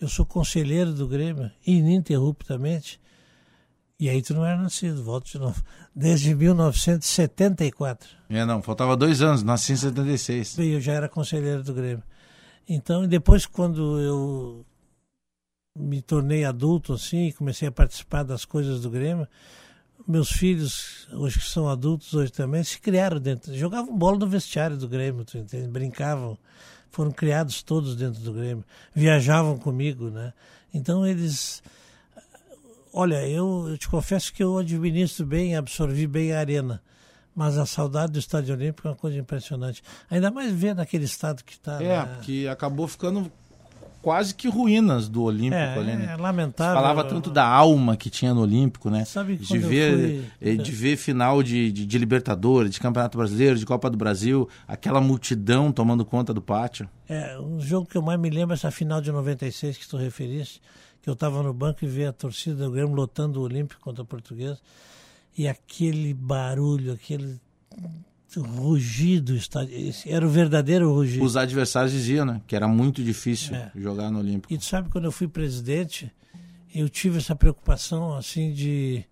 [0.01, 3.01] Eu sou conselheiro do Grêmio ininterruptamente
[4.01, 5.61] E aí tu não era nascido, volto de novo.
[5.95, 8.09] Desde 1974.
[8.31, 10.59] É, não, faltava dois anos, nasci em 76.
[10.59, 12.05] E eu já era conselheiro do Grêmio.
[12.69, 14.65] Então, depois quando eu
[15.77, 19.27] me tornei adulto assim, comecei a participar das coisas do Grêmio,
[20.07, 24.77] meus filhos, hoje que são adultos hoje também, se criaram dentro, jogavam bola no vestiário
[24.77, 25.69] do Grêmio, tu entende?
[25.69, 26.39] brincavam,
[26.91, 30.33] foram criados todos dentro do Grêmio, viajavam comigo, né?
[30.73, 31.63] Então eles,
[32.93, 36.83] olha, eu, eu te confesso que eu administro bem, absorvi bem a arena,
[37.35, 39.83] mas a saudade do Estádio Olímpico é uma coisa impressionante.
[40.11, 41.83] Ainda mais ver naquele estado que está.
[41.83, 42.05] É, né?
[42.15, 43.31] porque acabou ficando
[44.03, 46.15] quase que ruínas do Olímpico é, ali, né?
[46.15, 46.75] É lamentável.
[46.75, 49.05] Falava tanto da alma que tinha no Olímpico, né?
[49.05, 53.59] Sabe de ver, fui- eh, de ver final de, de, de Libertadores, de Campeonato Brasileiro,
[53.59, 56.89] de Copa do Brasil, aquela multidão tomando conta do pátio.
[57.09, 59.97] É, um jogo que eu mais me lembro é essa final de 96 que tu
[59.97, 60.61] referiste,
[61.03, 64.03] que eu estava no banco e vi a torcida do Grêmio lotando o Olímpico contra
[64.03, 64.59] a Portuguesa.
[65.37, 67.41] E aquele barulho, aquele
[68.37, 69.75] rugido, estádio,
[70.07, 71.25] era o verdadeiro rugido.
[71.25, 72.43] Os adversários diziam, né?
[72.47, 73.71] Que era muito difícil É.
[73.75, 74.53] jogar no Olímpico.
[74.53, 76.13] E tu sabe, quando eu fui presidente,
[76.75, 79.05] eu tive essa preocupação, assim, de...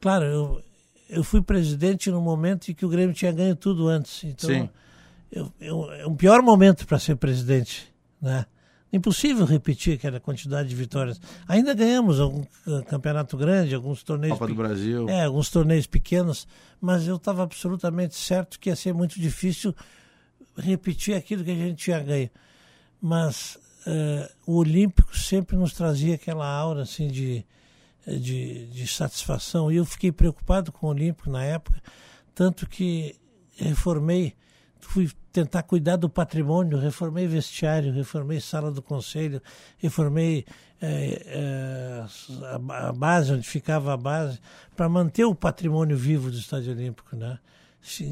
[0.00, 0.62] Claro, eu,
[1.10, 4.24] eu fui presidente no momento em que o Grêmio tinha ganho tudo antes.
[4.24, 4.68] Então, Sim.
[5.30, 8.46] eu, eu, é um pior momento para ser presidente, né?
[8.92, 11.20] Impossível repetir aquela quantidade de vitórias.
[11.46, 12.44] Ainda ganhamos algum
[12.86, 14.38] campeonato grande, alguns torneios...
[14.38, 15.08] Copa do Brasil.
[15.08, 16.48] É, alguns torneios pequenos,
[16.80, 19.74] mas eu estava absolutamente certo que ia ser muito difícil
[20.56, 22.30] repetir aquilo que a gente tinha ganho.
[23.00, 27.44] Mas eh, o Olímpico sempre nos trazia aquela aura assim de,
[28.06, 29.72] de, de satisfação.
[29.72, 31.80] E eu fiquei preocupado com o Olímpico na época,
[32.34, 33.16] tanto que
[33.56, 34.34] reformei,
[34.88, 39.42] fui tentar cuidar do patrimônio, reformei vestiário, reformei sala do conselho,
[39.76, 40.46] reformei
[40.80, 42.04] eh, eh,
[42.70, 44.40] a, a base, onde ficava a base,
[44.74, 47.38] para manter o patrimônio vivo do Estádio Olímpico, né?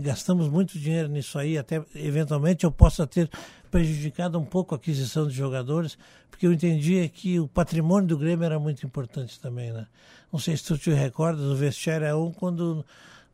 [0.03, 3.31] Gastamos muito dinheiro nisso aí, até eventualmente eu possa ter
[3.71, 5.97] prejudicado um pouco a aquisição de jogadores,
[6.31, 9.87] porque eu entendia que o patrimônio do Grêmio era muito importante também, né?
[10.31, 12.85] Não sei se tu te recordas, o vestiário é um quando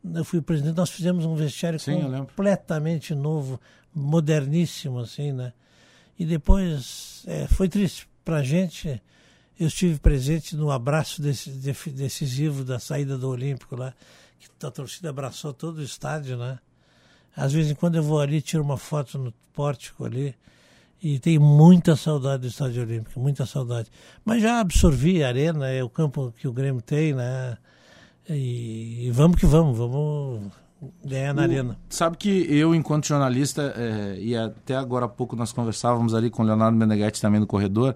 [0.03, 3.59] eu fui presidente, nós fizemos um vestiário Sim, completamente novo,
[3.93, 5.53] moderníssimo, assim, né?
[6.17, 9.01] E depois é, foi triste pra gente.
[9.59, 11.49] Eu estive presente no abraço desse,
[11.91, 13.93] decisivo da saída do Olímpico lá,
[14.39, 16.59] que a torcida abraçou todo o estádio, né?
[17.35, 20.35] Às vezes, quando eu vou ali, tiro uma foto no pórtico ali
[21.01, 23.89] e tenho muita saudade do Estádio Olímpico, muita saudade.
[24.23, 27.57] Mas já absorvi a arena, é o campo que o Grêmio tem, né?
[28.29, 30.41] E, e vamos que vamos, vamos
[31.03, 31.79] ganhar na O- arena.
[31.89, 36.43] Sabe que eu, enquanto jornalista, é, e até agora há pouco nós conversávamos ali com
[36.43, 37.95] o Leonardo Meneghetti também no corredor,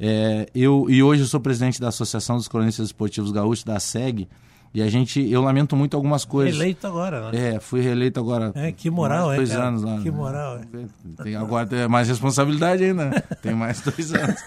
[0.00, 4.28] é, eu, e hoje eu sou presidente da Associação dos Cronistas Esportivos Gaúchos, da SEG,
[4.74, 6.54] e a gente, eu lamento muito algumas coisas.
[6.58, 7.56] Eleito agora, né?
[7.56, 8.52] É, fui reeleito agora.
[8.54, 9.68] É, que moral, mais é, dois cara?
[9.68, 9.98] anos lá.
[9.98, 10.16] Que né?
[10.16, 11.22] moral, é.
[11.22, 13.10] Tem, agora tem mais responsabilidade ainda.
[13.10, 13.22] né?
[13.42, 14.40] Tem mais dois anos.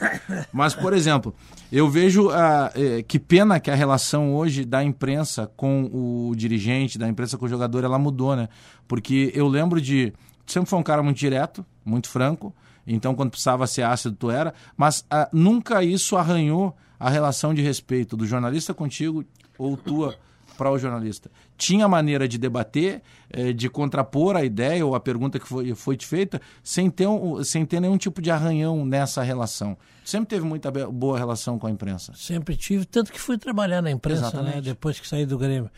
[0.52, 1.36] Mas, por exemplo,
[1.72, 6.98] eu vejo ah, eh, que pena que a relação hoje da imprensa com o dirigente,
[6.98, 8.50] da imprensa com o jogador, ela mudou, né?
[8.88, 10.12] Porque eu lembro de.
[10.48, 12.56] Sempre foi um cara muito direto, muito franco.
[12.88, 14.54] Então, quando precisava ser ácido, tu era.
[14.76, 19.24] Mas ah, nunca isso arranhou a relação de respeito do jornalista contigo
[19.58, 20.16] ou tua
[20.58, 21.30] para o jornalista.
[21.58, 25.98] Tinha maneira de debater, eh, de contrapor a ideia ou a pergunta que foi, foi
[25.98, 29.78] te feita, sem ter, um- sem ter nenhum tipo de arranhão nessa relação.
[30.06, 32.14] Sempre teve muita boa relação com a imprensa.
[32.16, 35.70] Sempre tive, tanto que fui trabalhar na imprensa, né, depois que saí do Grêmio.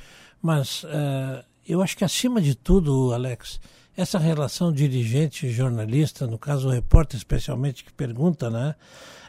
[0.41, 3.59] Mas eh, eu acho que acima de tudo, Alex,
[3.95, 8.75] essa relação dirigente-jornalista, no caso o repórter especialmente que pergunta, né?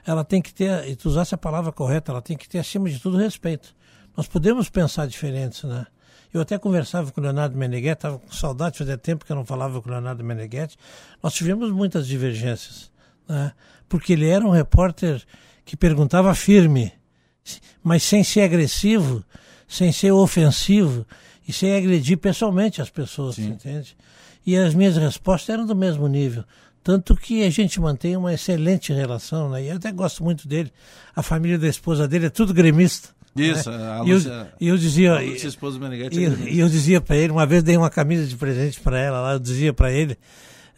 [0.07, 2.89] Ela tem que ter, e tu usasse a palavra correta, ela tem que ter acima
[2.89, 3.75] de tudo respeito.
[4.19, 5.87] Nós podemos pensar diferentes, né?
[6.35, 9.47] Eu até conversava com o Leonardo Meneghetti, estava com saudade, fazia tempo que eu não
[9.47, 10.77] falava com o Leonardo Meneghetti.
[11.23, 12.91] Nós tivemos muitas divergências,
[13.29, 13.53] né?
[13.89, 15.23] Porque ele era um repórter
[15.65, 16.93] que perguntava firme,
[17.81, 19.25] mas sem ser agressivo,
[19.69, 21.07] sem ser ofensivo
[21.47, 23.97] e sem agredir pessoalmente as pessoas, entende?
[24.45, 26.43] E as minhas respostas eram do mesmo nível.
[26.83, 29.63] Tanto que a gente mantém uma excelente relação, né?
[29.63, 30.73] E eu até gosto muito dele.
[31.15, 33.17] A família da esposa dele é tudo gremista.
[33.37, 33.77] Isso, né?
[33.77, 36.59] a E eu, Lúcia- e eu dizia, A Lúcia, esposa do Meneghetti, e, é e
[36.61, 39.39] eu dizia para ele, uma vez dei uma camisa de presente para ela lá, eu
[39.39, 40.17] dizia para ele,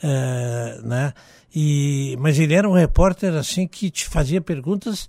[0.03, 1.13] eh, né?
[1.55, 5.09] E, mas ele era um repórter assim que te fazia perguntas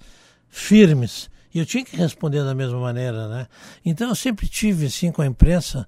[0.50, 3.48] firmes e eu tinha que responder da mesma maneira, né?
[3.86, 5.88] Então eu sempre tive assim com a imprensa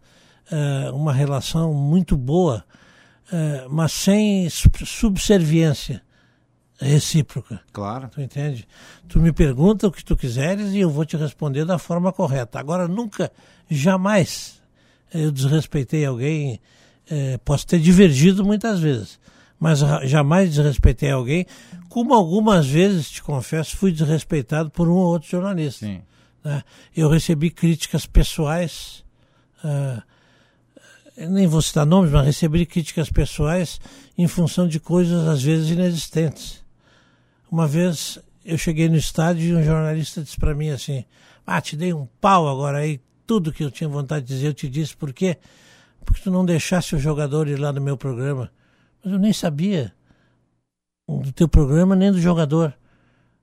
[0.51, 2.63] eh, uma relação muito boa,
[3.31, 6.01] eh, mas sem sub- subserviência.
[6.83, 7.61] Recíproca.
[7.71, 8.09] Claro.
[8.09, 8.67] Tu entende?
[9.07, 12.59] Tu me pergunta o que tu quiseres e eu vou te responder da forma correta.
[12.59, 13.31] Agora, nunca,
[13.69, 14.61] jamais
[15.13, 16.59] eu desrespeitei alguém.
[17.09, 19.19] Eh, posso ter divergido muitas vezes,
[19.59, 21.45] mas jamais desrespeitei alguém,
[21.89, 25.85] como algumas vezes, te confesso, fui desrespeitado por um ou outro jornalista.
[25.85, 26.01] Sim.
[26.43, 26.63] Né?
[26.95, 29.03] Eu recebi críticas pessoais,
[29.63, 30.01] uh,
[31.17, 33.79] nem vou citar nomes, mas recebi críticas pessoais
[34.17, 36.62] em função de coisas às vezes inexistentes.
[37.53, 41.05] Uma vez eu cheguei no estádio e um jornalista disse para mim assim:
[41.45, 44.55] Ah, te dei um pau agora aí, tudo que eu tinha vontade de dizer eu
[44.55, 45.37] te disse, por quê?
[46.03, 48.51] Porque tu não deixasse o jogador ir lá no meu programa.
[49.03, 49.93] Mas eu nem sabia
[51.07, 52.75] do teu programa nem do jogador.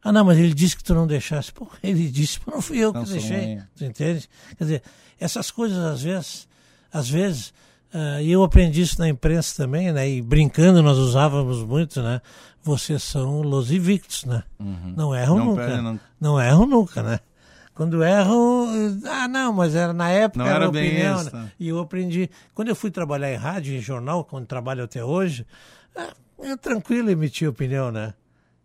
[0.03, 1.53] Ah, não, mas ele disse que tu não deixasse.
[1.53, 3.63] Pô, ele disse, não fui eu que não deixei.
[3.77, 4.29] Tu entende?
[4.59, 4.83] Quer dizer,
[5.21, 6.49] essas coisas às vezes,
[6.93, 7.55] às vezes,
[7.95, 10.09] uh, e eu aprendi isso na imprensa também, né?
[10.09, 12.21] E brincando nós usávamos muito, né?
[12.63, 14.43] Vocês são los invictos, né?
[14.59, 14.95] Uhum.
[14.97, 15.83] Não erram não nunca.
[15.83, 16.01] Não...
[16.21, 17.21] não erram nunca, né?
[17.75, 18.67] Quando erram,
[19.07, 21.25] ah, não, mas era na época, não era, era bem opinião.
[21.25, 21.53] Né?
[21.59, 22.29] E eu aprendi.
[22.55, 25.47] Quando eu fui trabalhar em rádio, em jornal, quando trabalho até hoje,
[25.97, 28.13] é, é tranquilo emitir opinião, né?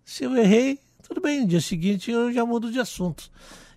[0.04, 3.32] Se eu errei, tudo bem, no dia seguinte eu já mudo de assunto.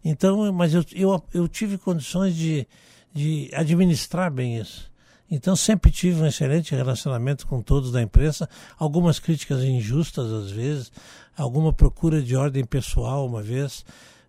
[0.05, 2.67] Então, mas eu, eu, eu tive condições de,
[3.13, 4.91] de administrar bem isso.
[5.31, 10.93] Então sempre tive um excelente relacionamento com todos da imprensa, algumas críticas injustas às vezes,
[11.37, 13.85] alguma procura de ordem pessoal uma vez.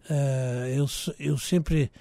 [0.09, 0.85] Uh, eu,
[1.19, 1.91] eu sempre,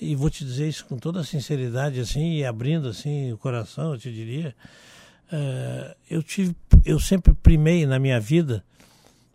[0.00, 3.98] e vou te dizer isso com toda sinceridade assim, e abrindo assim o coração, eu
[3.98, 4.54] te diria,
[5.32, 8.64] uh, eu tive, eu sempre primei na minha vida,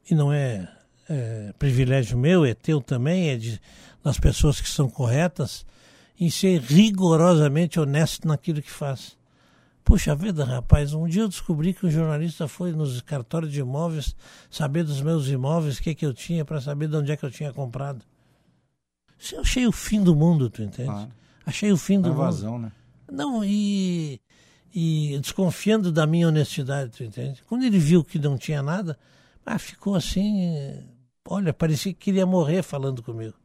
[0.10, 0.68] e não é
[1.12, 3.60] é, privilégio meu, é teu também, é de,
[4.02, 5.66] das pessoas que são corretas,
[6.22, 9.18] em ser rigorosamente honesto naquilo que faz.
[9.84, 14.16] Puxa vida, rapaz, um dia eu descobri que um jornalista foi nos cartórios de imóveis
[14.48, 17.26] saber dos meus imóveis, o que, que eu tinha, para saber de onde é que
[17.26, 18.06] eu tinha comprado.
[19.18, 21.10] Isso eu achei o fim do mundo, tu entende?
[21.44, 22.62] Achei o fim do Evasão, mundo.
[22.62, 22.72] né?
[23.12, 24.22] Não, e,
[24.74, 27.44] e desconfiando da minha honestidade, tu entende?
[27.50, 28.96] Quando ele viu que não tinha nada,
[29.44, 30.86] ah, ficou assim
[31.28, 33.36] Olha, parecia que queria morrer falando comigo.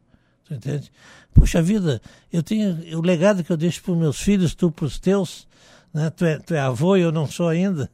[0.50, 0.92] Entende?
[1.34, 2.00] Puxa vida,
[2.32, 5.46] eu tenho o legado que eu deixo para os meus filhos, tu para os teus,
[5.92, 6.08] né?
[6.10, 7.90] tu, é, tu é avô e eu não sou ainda.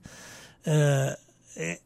[0.65, 1.19] É,
[1.57, 1.81] é,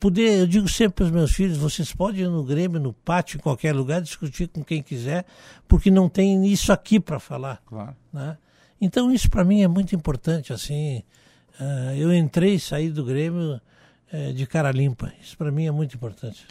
[0.00, 3.36] poder, eu digo sempre para os meus filhos, vocês podem ir no Grêmio, no pátio,
[3.36, 5.26] em qualquer lugar, discutir com quem quiser,
[5.68, 7.62] porque não tem isso aqui para falar.
[7.66, 7.94] Claro.
[8.10, 8.38] Né?
[8.80, 11.02] Então isso para mim é muito importante, assim.
[11.60, 13.60] Uh, eu entrei e saí do Grêmio
[14.12, 15.12] uh, de cara limpa.
[15.22, 16.46] Isso para mim é muito importante.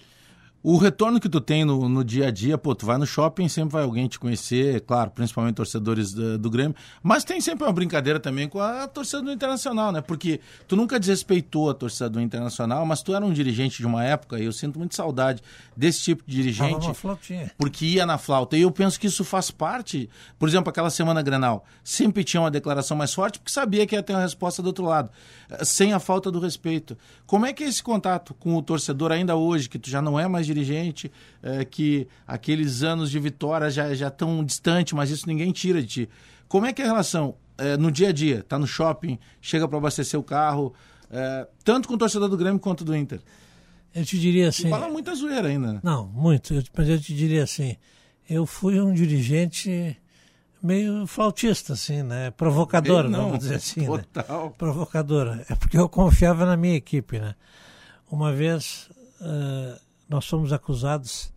[0.62, 3.48] O retorno que tu tem no, no, dia a dia, pô, tu vai no shopping,
[3.48, 7.72] sempre vai alguém te conhecer, claro, principalmente torcedores do, do, Grêmio, mas tem sempre uma
[7.72, 10.02] brincadeira também com a torcida do Internacional, né?
[10.02, 14.04] Porque tu nunca desrespeitou a torcida do Internacional, mas tu era um dirigente de uma
[14.04, 15.42] época, e eu sinto muito saudade
[15.78, 16.88] desse tipo de dirigente.
[17.58, 18.58] Porque ia na flauta.
[18.58, 22.52] E eu penso que isso faz parte, por exemplo, aquela semana Grenal, sempre tinha uma
[22.52, 25.10] declaração mais forte, porque sabia que ia ter uma resposta do outro lado,
[25.64, 26.98] sem a falta do respeito.
[27.26, 30.20] Como é que é esse contato com o torcedor ainda hoje, que tu já não
[30.20, 35.28] é mais dirigente, é, que aqueles anos de vitória já já tão distante, mas isso
[35.28, 36.10] ninguém tira de ti.
[36.48, 38.44] Como é que é a relação é, no dia a dia?
[38.44, 40.74] Tá no shopping, chega para abastecer o carro,
[41.12, 43.20] é, tanto com o torcedor do Grêmio quanto do Inter?
[43.94, 44.70] Eu te diria assim.
[44.70, 45.74] fala muita zoeira ainda.
[45.74, 45.80] Né?
[45.84, 46.54] Não, muito.
[46.54, 47.76] Eu, mas eu te diria assim.
[48.30, 49.98] Eu fui um dirigente
[50.62, 52.32] meio flautista, assim, né?
[52.32, 53.82] Provocador, não, vamos dizer assim.
[53.82, 53.88] Né?
[54.14, 54.46] Total.
[54.46, 54.54] Né?
[54.58, 55.40] Provocador.
[55.50, 57.36] É porque eu confiava na minha equipe, né?
[58.12, 58.90] Uma vez.
[59.20, 61.32] Uh, nós fomos acusados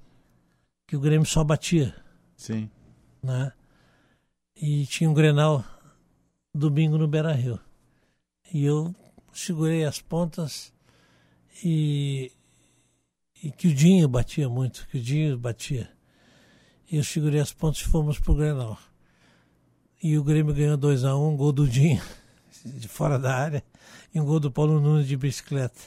[0.86, 1.94] que o Grêmio só batia.
[2.34, 2.70] Sim.
[3.22, 3.52] Né?
[4.56, 5.62] E tinha um Grenal
[6.54, 7.60] domingo no Beira Rio.
[8.52, 8.94] E eu
[9.32, 10.72] segurei as pontas
[11.62, 12.32] e,
[13.42, 15.90] e que o Dinho batia muito, que o Dinho batia.
[16.90, 18.78] E eu segurei as pontas e fomos pro Grenal.
[20.02, 22.02] E o Grêmio ganhou 2 a 1 um, gol do Dinho,
[22.64, 23.64] de fora da área,
[24.14, 25.80] e um gol do Paulo Nunes de bicicleta.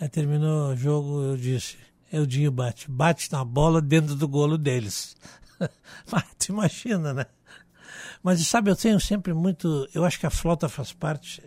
[0.00, 1.76] Aí terminou o jogo, eu disse,
[2.12, 2.90] é o Dinho bate.
[2.90, 5.16] Bate na bola dentro do golo deles.
[6.10, 7.26] Mas tu imagina, né?
[8.22, 9.88] Mas sabe, eu tenho sempre muito.
[9.94, 11.42] Eu acho que a flauta faz parte,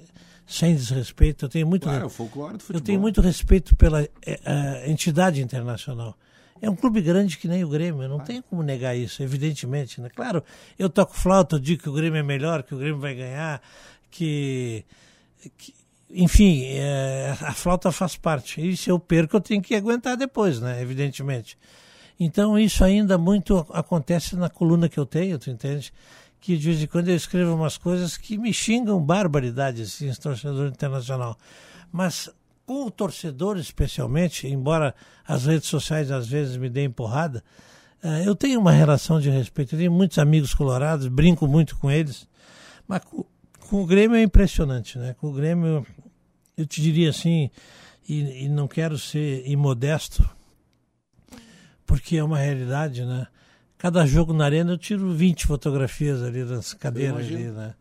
[0.47, 1.45] sem desrespeito.
[1.45, 1.83] Eu tenho muito.
[1.83, 2.79] Claro, o folclore do futebol.
[2.79, 6.17] Eu tenho muito respeito pela é, entidade internacional.
[6.62, 8.23] É um clube grande que nem o Grêmio, eu não ah.
[8.23, 10.01] tenho como negar isso, evidentemente.
[10.01, 10.10] Né?
[10.10, 10.43] Claro,
[10.77, 13.62] eu toco flauta, eu digo que o Grêmio é melhor, que o Grêmio vai ganhar,
[14.12, 14.83] que,
[15.57, 15.73] que
[16.12, 18.62] enfim, é, a flauta faz parte.
[18.62, 20.81] E se eu perco, eu tenho que aguentar depois, né?
[20.81, 21.57] Evidentemente.
[22.19, 25.93] Então, isso ainda muito acontece na coluna que eu tenho, tu entende?
[26.41, 30.19] Que de vez em quando eu escrevo umas coisas que me xingam barbaridades, assim, esse
[30.19, 31.37] torcedor internacional.
[31.91, 32.29] Mas
[32.65, 34.93] com o torcedor especialmente, embora
[35.27, 37.43] as redes sociais às vezes me deem porrada,
[38.03, 39.75] uh, eu tenho uma relação de respeito.
[39.75, 42.27] Eu tenho muitos amigos colorados, brinco muito com eles,
[42.87, 43.01] mas
[43.69, 45.15] com, o Grêmio é impressionante, né?
[45.19, 45.85] Com o Grêmio,
[46.57, 47.49] eu te diria assim,
[48.07, 50.27] e, e não quero ser imodesto,
[51.85, 53.27] porque é uma realidade, né?
[53.77, 57.73] Cada jogo na arena eu tiro 20 fotografias ali das cadeiras ali, né?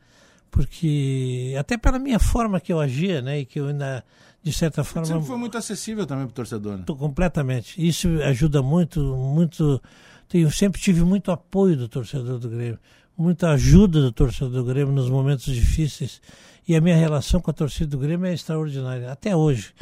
[0.51, 4.05] Porque até pela minha forma que eu agia, né, e que eu ainda
[4.43, 6.79] de certa forma Sempre foi muito acessível também para o torcedor.
[6.79, 6.85] Né?
[6.87, 7.87] Completamente.
[7.87, 9.83] Isso ajuda muito, muito.
[10.33, 12.79] Eu sempre tive muito apoio do torcedor do Grêmio,
[13.19, 16.23] muita ajuda do torcedor do Grêmio nos momentos difíceis.
[16.67, 19.75] E a minha relação com a torcida do Grêmio é extraordinária, até hoje.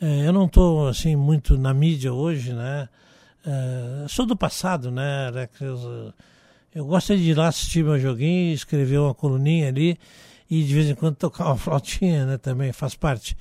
[0.00, 2.88] É, eu não estou assim muito na mídia hoje, né?
[3.44, 5.30] É, sou do passado, né,
[6.74, 9.98] eu gosto de ir lá assistir meu joguinho, escrever uma coluninha ali
[10.50, 12.38] e de vez em quando tocar uma flautinha, né?
[12.38, 13.36] Também faz parte.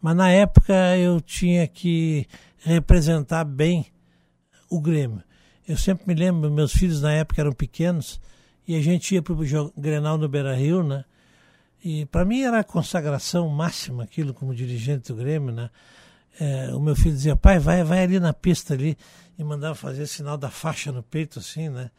[0.00, 2.26] Mas na época eu tinha que
[2.58, 3.86] representar bem
[4.70, 5.22] o Grêmio.
[5.66, 8.20] Eu sempre me lembro, meus filhos na época eram pequenos
[8.66, 11.04] e a gente ia para o Grenal no Beira Rio, né?
[11.84, 15.68] E para mim era a consagração máxima aquilo como dirigente do Grêmio, né?
[16.40, 18.96] É, o meu filho dizia, pai, vai, vai ali na pista ali,
[19.38, 21.90] e mandava fazer sinal da faixa no peito, assim, né?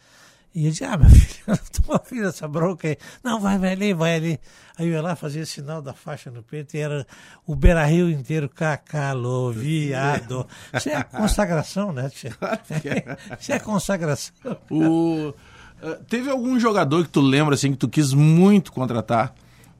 [0.55, 2.97] E eu dizia, ah, meu filho, toma filho essa bronca aí.
[3.21, 4.39] Não, vai, vai ali, vai ali.
[4.77, 7.05] Aí eu ia lá, fazia sinal da faixa no peito e era
[7.45, 10.47] o Beira Rio inteiro, cacalo, viado.
[10.73, 12.31] Isso é consagração, né, tia?
[13.39, 14.33] Isso é consagração.
[14.71, 15.33] O...
[15.81, 19.33] Uh, teve algum jogador que tu lembra, assim, que tu quis muito contratar?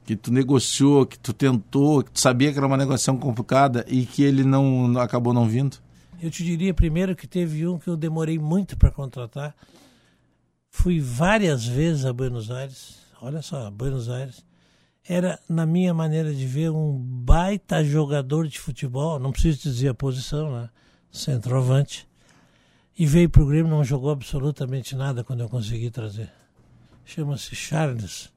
[0.06, 4.06] que tu negociou, que tu tentou, que tu sabia que era uma negociação complicada e
[4.06, 5.78] que ele não acabou não vindo?
[6.22, 9.54] Eu te diria primeiro que teve um que eu demorei muito para contratar.
[10.70, 12.98] Fui várias vezes a Buenos Aires.
[13.20, 14.44] Olha só, Buenos Aires.
[15.08, 19.18] Era, na minha maneira de ver, um baita jogador de futebol.
[19.18, 20.70] Não preciso dizer a posição, né?
[21.10, 22.05] Centroavante.
[22.98, 26.30] E veio para o Grêmio, não jogou absolutamente nada quando eu consegui trazer.
[27.04, 28.30] Chama-se Charles.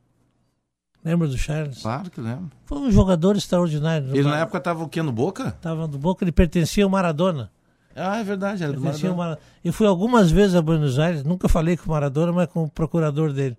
[1.04, 1.82] Lembra do Charles?
[1.82, 2.52] Claro que lembro.
[2.66, 4.14] Foi um jogador extraordinário.
[4.14, 5.02] Ele na época estava o quê?
[5.02, 5.48] No Boca?
[5.48, 7.50] Estava no Boca, ele pertencia ao Maradona.
[7.96, 9.14] Ah, é verdade, era do Maradona.
[9.14, 9.40] Mar...
[9.64, 12.70] Eu fui algumas vezes a Buenos Aires, nunca falei com o Maradona, mas com o
[12.70, 13.58] procurador dele.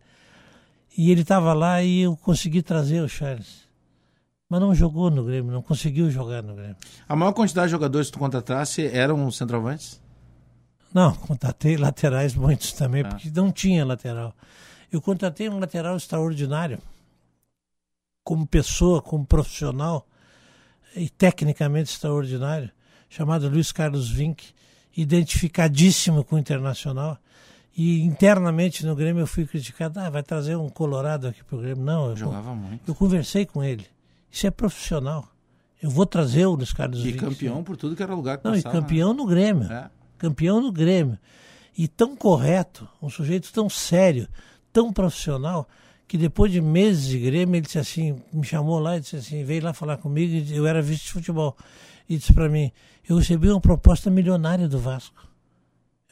[0.97, 3.69] E ele estava lá e eu consegui trazer o Charles.
[4.49, 6.77] Mas não jogou no Grêmio, não conseguiu jogar no Grêmio.
[7.09, 10.01] A maior quantidade de jogadores que tu contratasse eram centroavantes?
[10.93, 13.09] Não, contratei laterais muitos também, ah.
[13.09, 14.35] porque não tinha lateral.
[14.91, 16.79] Eu contratei um lateral extraordinário
[18.25, 20.07] como pessoa, como profissional
[20.95, 22.71] e tecnicamente extraordinário,
[23.09, 24.53] chamado Luiz Carlos Vinck,
[24.97, 27.19] identificadíssimo com o Internacional.
[27.77, 31.61] E internamente no Grêmio eu fui criticado, ah, vai trazer um Colorado aqui para o
[31.61, 31.85] Grêmio.
[31.85, 32.83] Não, eu jogava muito.
[32.87, 33.87] Eu conversei com ele.
[34.31, 35.29] Isso é profissional.
[35.81, 37.17] Eu vou trazer o Luiz Carlos Vinck.
[37.17, 39.17] E campeão por tudo que era lugar que Não, passava, e campeão né?
[39.17, 39.73] no Grêmio.
[39.73, 39.89] É.
[40.21, 41.19] Campeão no Grêmio.
[41.77, 44.29] E tão correto, um sujeito tão sério,
[44.71, 45.67] tão profissional,
[46.07, 49.43] que depois de meses de Grêmio, ele disse assim, me chamou lá e disse assim,
[49.45, 51.57] veio lá falar comigo, eu era vice de futebol,
[52.07, 52.71] e disse para mim,
[53.09, 55.27] eu recebi uma proposta milionária do Vasco.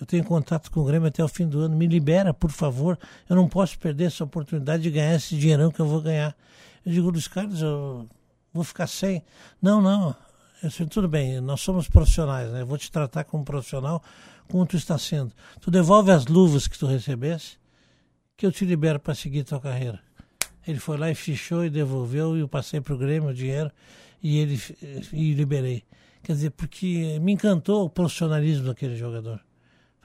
[0.01, 2.99] Eu tenho contato com o Grêmio até o fim do ano, me libera, por favor,
[3.29, 6.35] eu não posso perder essa oportunidade de ganhar esse dinheirão que eu vou ganhar.
[6.87, 8.09] Eu digo, Luiz Carlos, eu
[8.55, 9.23] vou ficar sem.
[9.61, 10.15] Não, não,
[10.63, 12.63] eu disse, tudo bem, nós somos profissionais, né?
[12.63, 14.03] eu vou te tratar como profissional,
[14.49, 15.33] como tu está sendo.
[15.61, 17.59] Tu devolve as luvas que tu recebesse,
[18.37, 20.01] que eu te libero para seguir tua carreira.
[20.67, 23.71] Ele foi lá e fichou e devolveu e eu passei para o Grêmio o dinheiro
[24.23, 24.61] e ele
[25.13, 25.85] e liberei.
[26.23, 29.41] Quer dizer, porque me encantou o profissionalismo daquele jogador.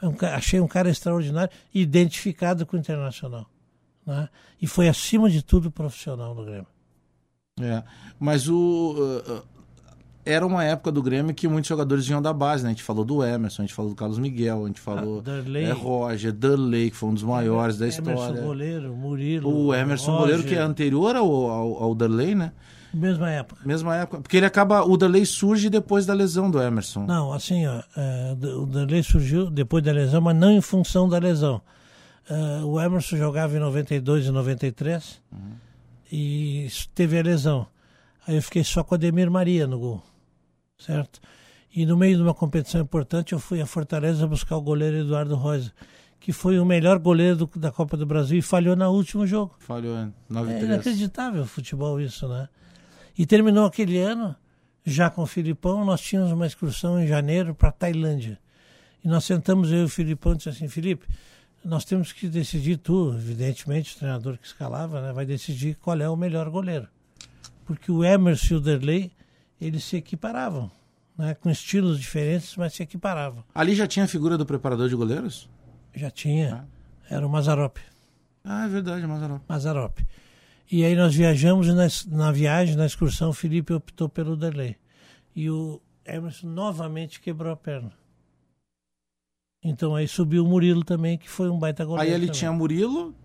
[0.01, 3.49] Um, achei um cara extraordinário, identificado com o Internacional.
[4.05, 4.29] Né?
[4.61, 6.67] E foi, acima de tudo, profissional no Grêmio.
[7.59, 7.83] É,
[8.19, 9.52] mas o, uh,
[10.25, 12.69] era uma época do Grêmio que muitos jogadores vinham da base, né?
[12.69, 15.59] A gente falou do Emerson, a gente falou do Carlos Miguel, a gente falou ah,
[15.59, 18.19] é, Roger, Darley, que foi um dos maiores da história.
[18.19, 19.49] Emerson goleiro, Murilo.
[19.49, 20.21] O Emerson Roger.
[20.21, 22.53] goleiro que é anterior ao, ao, ao Darley, né?
[22.93, 23.61] Mesma época.
[23.65, 24.21] Mesma época.
[24.21, 24.83] Porque ele acaba.
[24.83, 27.05] O Darley surge depois da lesão do Emerson.
[27.05, 31.17] Não, assim, ó, é, o Darley surgiu depois da lesão, mas não em função da
[31.17, 31.61] lesão.
[32.29, 35.39] Uh, o Emerson jogava em 92 e 93 uhum.
[36.09, 37.67] e teve a lesão.
[38.25, 40.12] Aí eu fiquei só com o Ademir Maria no gol
[40.77, 41.19] certo?
[41.75, 45.35] E no meio de uma competição importante, eu fui a Fortaleza buscar o goleiro Eduardo
[45.35, 45.71] Rosa,
[46.19, 49.55] que foi o melhor goleiro do, da Copa do Brasil e falhou no último jogo.
[49.59, 52.47] Falhou, 9 É inacreditável o futebol isso, né?
[53.17, 54.35] E terminou aquele ano,
[54.85, 58.39] já com o Filipão, nós tínhamos uma excursão em janeiro para Tailândia.
[59.03, 61.07] E nós sentamos, eu e o Filipão, e disse assim, Felipe,
[61.63, 66.09] nós temos que decidir, tu, evidentemente, o treinador que escalava, né, vai decidir qual é
[66.09, 66.87] o melhor goleiro.
[67.65, 68.61] Porque o Emerson e o
[69.65, 70.69] eles se equiparavam,
[71.17, 71.33] né?
[71.35, 73.43] com estilos diferentes, mas se equiparavam.
[73.53, 75.49] Ali já tinha a figura do preparador de goleiros?
[75.95, 76.67] Já tinha.
[77.09, 77.77] Era o Mazarop.
[78.43, 79.41] Ah, é verdade, Mazarop.
[79.47, 79.99] Mazarop.
[80.71, 84.75] E aí nós viajamos e na, na viagem, na excursão, o Felipe optou pelo Derlei.
[85.35, 87.91] E o Emerson novamente quebrou a perna.
[89.63, 92.09] Então aí subiu o Murilo também, que foi um baita goleiro.
[92.09, 92.39] Aí ele também.
[92.39, 93.15] tinha Murilo,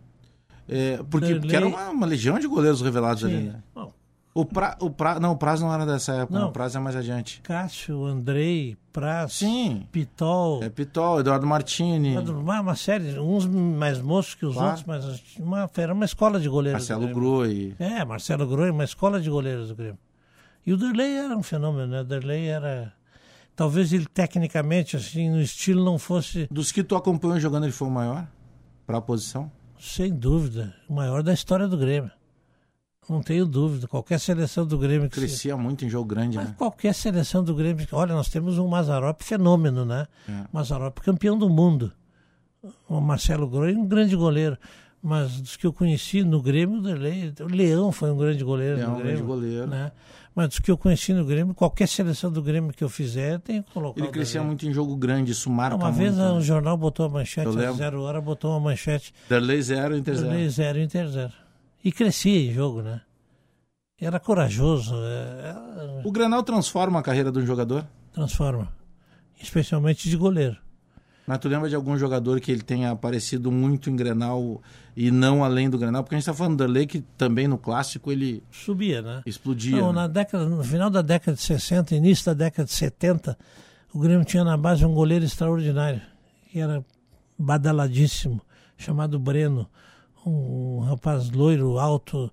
[0.68, 3.26] é, porque, porque era uma, uma legião de goleiros revelados Sim.
[3.26, 3.62] ali, né?
[3.74, 3.92] Bom,
[4.40, 6.50] O pra, o pra, não, o Praz não era dessa época, Não.
[6.50, 7.40] o Praz é mais adiante.
[7.42, 9.84] Cássio, Andrei, Praz, Sim.
[9.90, 10.62] Pitol.
[10.62, 14.68] É Pitol, Eduardo Martini, Uma, uma série, uns mais moços que os Claro.
[14.76, 16.86] outros, mas uma, era uma escola de goleiros.
[16.86, 17.12] do Marcelo.
[17.12, 17.74] Groi.
[17.80, 19.98] É, Marcelo Groi, uma escola de goleiros do Grêmio.
[20.64, 22.02] E o Derlei era um fenômeno, né?
[22.02, 22.92] O Derlei era.
[23.56, 27.88] Talvez ele tecnicamente, assim, no estilo não fosse, Dos que tu acompanhou jogando, ele foi
[27.88, 28.24] o maior?
[28.86, 29.50] Pra posição?
[29.80, 32.10] sem dúvida, o maior da história do Grêmio.
[33.08, 33.86] Não tenho dúvida.
[33.88, 36.54] Qualquer seleção do Grêmio que se- Crescia muito em jogo grande, Mas né?
[36.58, 37.86] qualquer seleção do Grêmio.
[37.92, 40.06] Olha, nós temos um Mazarop fenômeno, né?
[40.28, 40.32] É.
[40.52, 41.90] Mazarop campeão do mundo.
[42.88, 44.58] O Marcelo Groi, um grande goleiro.
[45.00, 48.76] Mas dos que eu conheci no Grêmio, o Derlei- Leão foi um grande goleiro.
[48.76, 49.66] Leão, no um grande Grêmio, goleiro.
[49.68, 49.92] Né?
[50.34, 53.62] Mas dos que eu conheci no Grêmio, qualquer seleção do Grêmio que eu fizer, tem
[53.62, 54.00] que colocar.
[54.00, 54.46] Ele crescia Derlei.
[54.48, 55.98] muito em jogo grande, isso marca Uma muito.
[55.98, 56.30] vez né?
[56.32, 59.14] um jornal botou a manchete, às zero hora, botou uma manchete.
[59.28, 60.50] Derlei zero, Inter Derlei zero.
[60.50, 61.32] zero, Inter zero.
[61.84, 63.00] E crescia em jogo, né?
[64.00, 64.94] Era corajoso.
[64.96, 67.86] é- é- O Grenal transforma a carreira de um jogador?
[68.12, 68.72] transforma.
[69.40, 70.56] Especialmente de goleiro.
[71.26, 74.60] Mas tu lembra de algum jogador que ele tenha aparecido muito em Grenal
[74.96, 76.02] e não além do Grenal?
[76.02, 79.22] Porque a gente tá falando do Derlei que também no clássico ele Subia, né?
[79.26, 79.76] explodia.
[79.76, 80.00] Não, né?
[80.00, 83.38] na década, no final da década de 60, início da década de 70,
[83.92, 86.00] o Grêmio tinha na base um goleiro extraordinário,
[86.50, 86.82] que era
[87.38, 88.40] badaladíssimo,
[88.76, 89.68] chamado Breno.
[90.28, 92.30] Um rapaz loiro, alto,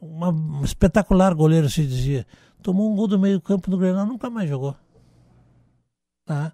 [0.00, 2.26] uma- um espetacular goleiro, se dizia.
[2.62, 4.74] Tomou um gol do meio campo do Grenal, nunca mais jogou.
[6.24, 6.52] Tá?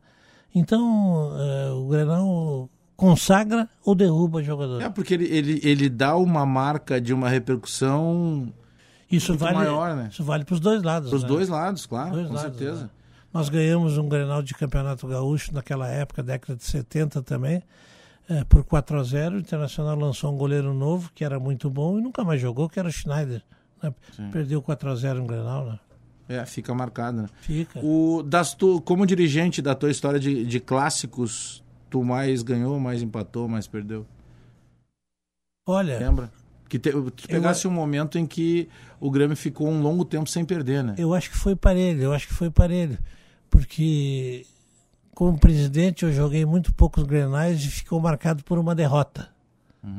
[0.55, 4.83] Então, eh, o Grenal consagra ou derruba jogador.
[4.83, 8.53] É, porque ele, ele, ele dá uma marca de uma repercussão
[9.11, 10.09] Isso muito vale, maior, né?
[10.13, 11.11] isso vale para os dois lados.
[11.11, 11.29] Dos né?
[11.29, 12.83] dois lados, claro, Dois com lados, certeza.
[12.85, 12.91] né?
[13.33, 17.63] Nós ganhamos um Grenal de Campeonato Gaúcho naquela época, década de 70 também,
[18.29, 21.99] eh, por 4 a 0 O Internacional lançou um goleiro novo, que era muito bom,
[21.99, 23.43] e nunca mais jogou, que era o Schneider.
[23.83, 23.95] né?
[24.31, 25.79] Perdeu 4 a 0 no Grenal, né?
[26.29, 27.29] É, fica marcado, né?
[27.41, 27.81] Fica.
[27.81, 33.03] O, das tu, como dirigente da tua história de, de clássicos, tu mais ganhou, mais
[33.03, 34.07] empatou, mais perdeu?
[35.67, 36.33] Olha, Lembra?
[36.69, 38.67] Que te, tu pegasse um momento em que
[38.99, 40.95] o Grêmio ficou um longo tempo sem perder, né?
[40.97, 42.99] eu acho que foi parelho, eu acho que foi parelho.
[43.51, 44.47] Porque,
[45.15, 49.29] como presidente, eu joguei muito poucos Grenais e ficou marcado por uma derrota.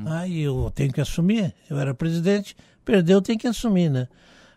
[0.06, 1.54] Aí eu tenho que assumir.
[1.70, 2.56] Eu era presidente,
[2.86, 4.08] perdeu, tem que assumir, né?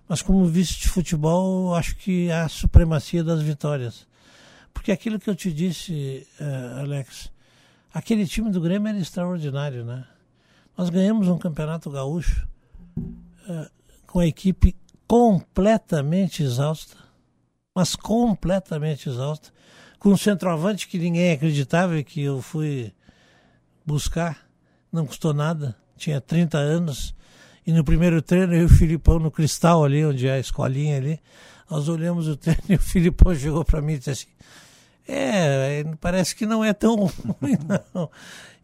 [0.09, 4.07] Mas como vice de futebol, acho que há a supremacia das vitórias.
[4.73, 7.33] Porque aquilo que eu te disse, eh, Alex,
[7.93, 10.05] aquele time do Grêmio era extraordinário, né?
[10.79, 12.47] Nós ganhamos um campeonato gaúcho
[13.49, 13.71] eh,
[14.07, 14.77] com a equipe
[15.09, 16.97] completamente exausta,
[17.75, 19.51] mas completamente exausta,
[19.99, 22.93] com um centroavante que ninguém acreditava que eu fui
[23.85, 24.47] buscar,
[24.93, 27.15] não custou nada, tinha 30 anos,
[27.67, 30.97] e no primeiro treino eu e o Filipão no Cristal ali, onde é a escolinha
[30.97, 31.21] ali,
[31.69, 34.27] nós olhamos o treino e o Filipão chegou para mim e disse assim,
[35.09, 36.97] é, parece que não é tão
[37.41, 37.57] ruim
[37.95, 38.11] não.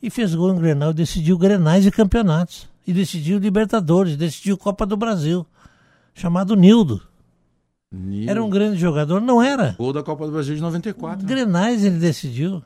[0.02, 4.96] E fez gol em Grenal, decidiu Grenais e campeonatos, e decidiu Libertadores, decidiu Copa do
[4.96, 5.46] Brasil,
[6.14, 7.00] chamado Nildo.
[8.26, 9.20] Era um grande jogador?
[9.20, 9.74] Não era.
[9.78, 11.22] Gol da Copa do Brasil de 94.
[11.22, 11.28] né?
[11.28, 12.62] Grenais ele decidiu.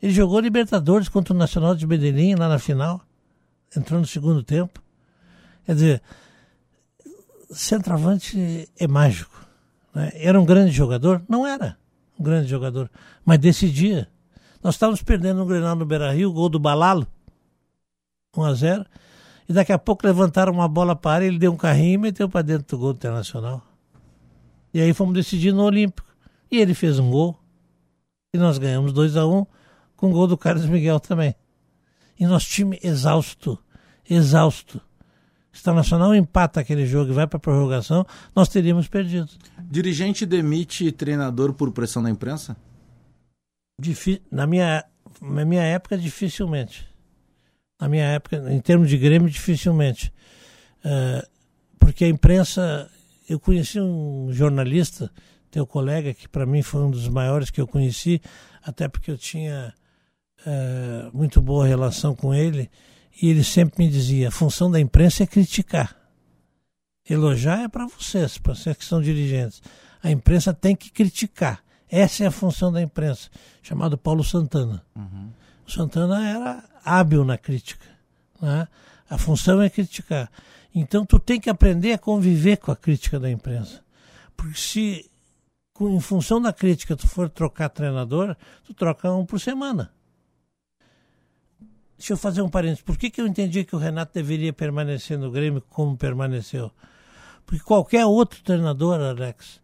[0.00, 3.00] Ele jogou Libertadores contra o Nacional de Medellín lá na final.
[3.76, 4.82] Entrou no segundo tempo.
[5.64, 6.02] Quer dizer,
[7.50, 9.46] centroavante é mágico.
[9.94, 10.10] né?
[10.14, 11.22] Era um grande jogador?
[11.28, 11.76] Não era
[12.18, 12.90] um grande jogador,
[13.24, 14.08] mas decidia.
[14.62, 17.06] Nós estávamos perdendo um Grenal no Beira-Rio, gol do Balalo,
[18.36, 18.86] 1 a 0
[19.48, 21.98] e daqui a pouco levantaram uma bola para a área, ele deu um carrinho e
[21.98, 23.62] meteu para dentro do gol do Internacional.
[24.72, 26.08] E aí fomos decidir no Olímpico.
[26.50, 27.38] E ele fez um gol.
[28.34, 29.46] E nós ganhamos 2 a 1 um,
[29.96, 31.34] com o gol do Carlos Miguel também.
[32.18, 33.58] E nosso time exausto,
[34.08, 34.80] exausto.
[35.52, 39.28] Se o Internacional empata aquele jogo e vai para a prorrogação, nós teríamos perdido.
[39.70, 42.56] Dirigente demite treinador por pressão da imprensa?
[43.78, 44.84] Difi na, minha,
[45.20, 46.88] na minha época, dificilmente.
[47.78, 50.12] Na minha época, em termos de Grêmio, dificilmente.
[50.84, 51.28] Eh,
[51.78, 52.90] porque a imprensa.
[53.32, 55.10] Eu conheci um jornalista,
[55.50, 58.20] teu colega, que para mim foi um dos maiores que eu conheci,
[58.62, 59.72] até porque eu tinha
[60.44, 62.70] eh, muito boa relação com ele,
[63.22, 65.96] e ele sempre me dizia: a função da imprensa é criticar.
[67.08, 69.62] Elogiar é para vocês, para vocês que são dirigentes.
[70.02, 71.64] A imprensa tem que criticar.
[71.88, 73.30] Essa é a função da imprensa,
[73.62, 74.84] chamado Paulo Santana.
[74.94, 75.30] Uhum.
[75.66, 77.86] O Santana era hábil na crítica.
[78.42, 78.68] Né?
[79.08, 80.30] A função é criticar.
[80.74, 83.82] Então tu tem que aprender a conviver com a crítica da imprensa.
[84.36, 85.10] Porque se
[85.80, 89.92] em função da crítica tu for trocar treinador, tu troca um por semana.
[91.96, 92.82] Deixa eu fazer um parênteses.
[92.82, 96.70] Por que, que eu entendi que o Renato deveria permanecer no Grêmio como permaneceu?
[97.46, 99.60] Porque qualquer outro treinador, Alex,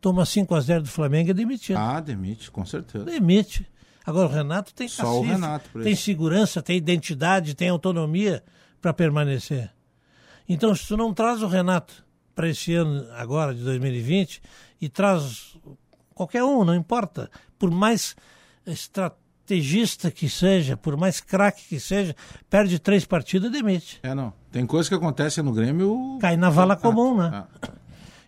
[0.00, 1.76] toma 5 a 0 do Flamengo e é demitido.
[1.76, 3.04] Ah, demite, com certeza.
[3.04, 3.66] Demite.
[4.04, 8.42] Agora o Renato tem Só cacife, o Renato tem segurança, tem identidade, tem autonomia
[8.80, 9.70] para permanecer.
[10.52, 14.42] Então, se tu não traz o Renato para esse ano agora de 2020
[14.80, 15.56] e traz
[16.12, 18.16] qualquer um, não importa, por mais
[18.66, 22.16] estrategista que seja, por mais craque que seja,
[22.50, 24.00] perde três partidas, demite.
[24.02, 24.32] É, não.
[24.50, 26.18] Tem coisas que acontecem no Grêmio.
[26.20, 27.30] Cai na vala comum, né?
[27.32, 27.46] Ah.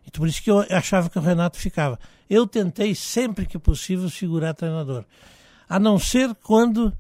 [0.07, 1.99] Então, por isso que eu achava que o Renato ficava.
[2.31, 5.05] Eu tentei sempre que possível segurar treinador.
[5.69, 6.97] A não ser quando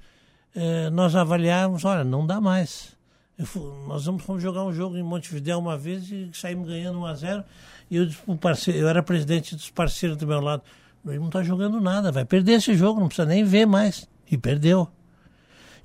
[0.52, 3.00] eh, nós avaliarmos, olha, não dá mais.
[3.44, 7.06] Fui, nós vamos, vamos, jogar um jogo em Montevideo uma vez e saímos ganhando 1
[7.06, 7.44] a 0
[7.90, 10.62] e eu, um parceiro, eu era presidente dos parceiros do meu lado.
[11.04, 14.08] Ele não está jogando nada, vai perder esse jogo, não precisa nem ver mais.
[14.30, 14.88] E perdeu.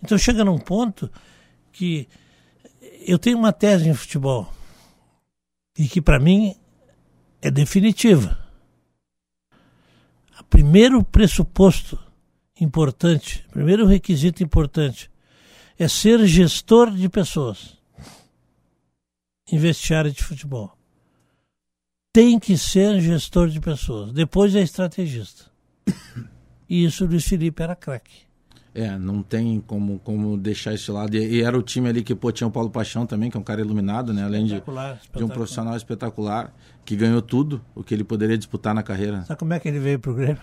[0.01, 1.11] Então chega num ponto
[1.71, 2.07] que
[3.05, 4.51] eu tenho uma tese em futebol
[5.77, 6.55] e que para mim
[7.41, 8.37] é definitiva.
[10.39, 11.99] O primeiro pressuposto
[12.59, 15.09] importante, primeiro requisito importante
[15.77, 17.77] é ser gestor de pessoas
[19.51, 20.77] em vestiário de futebol.
[22.11, 24.11] Tem que ser gestor de pessoas.
[24.11, 25.45] Depois é estrategista.
[26.69, 28.27] E isso o Luiz Felipe era craque.
[28.75, 31.15] É, não tem como, como deixar esse lado.
[31.15, 33.39] E, e, era o time ali que pô, tinha o Paulo Paixão também, que é
[33.39, 34.23] um cara iluminado, né?
[34.23, 34.61] Além de,
[35.15, 36.53] de um profissional espetacular,
[36.83, 39.23] que ganhou tudo o que ele poderia disputar na carreira.
[39.23, 40.41] Sabe como é que ele veio pro Grêmio?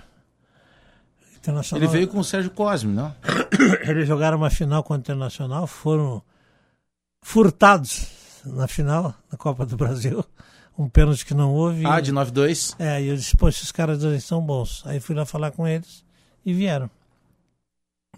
[1.77, 3.15] Ele veio com o Sérgio Cosme, não?
[3.87, 6.23] Eles jogaram uma final com o Internacional, foram
[7.23, 8.07] furtados
[8.45, 10.25] na final da Copa do Brasil.
[10.79, 11.87] Um pênalti que não houve.
[11.87, 12.75] Ah, de 9-2?
[12.79, 14.83] É, e eu disse, pô, esses caras são bons.
[14.87, 16.05] Aí fui lá falar com eles
[16.45, 16.91] e vieram.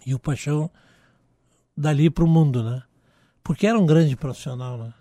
[0.05, 0.69] E o Paixão
[1.75, 2.81] dali para o mundo, né?
[3.43, 4.93] Porque era um grande profissional, né?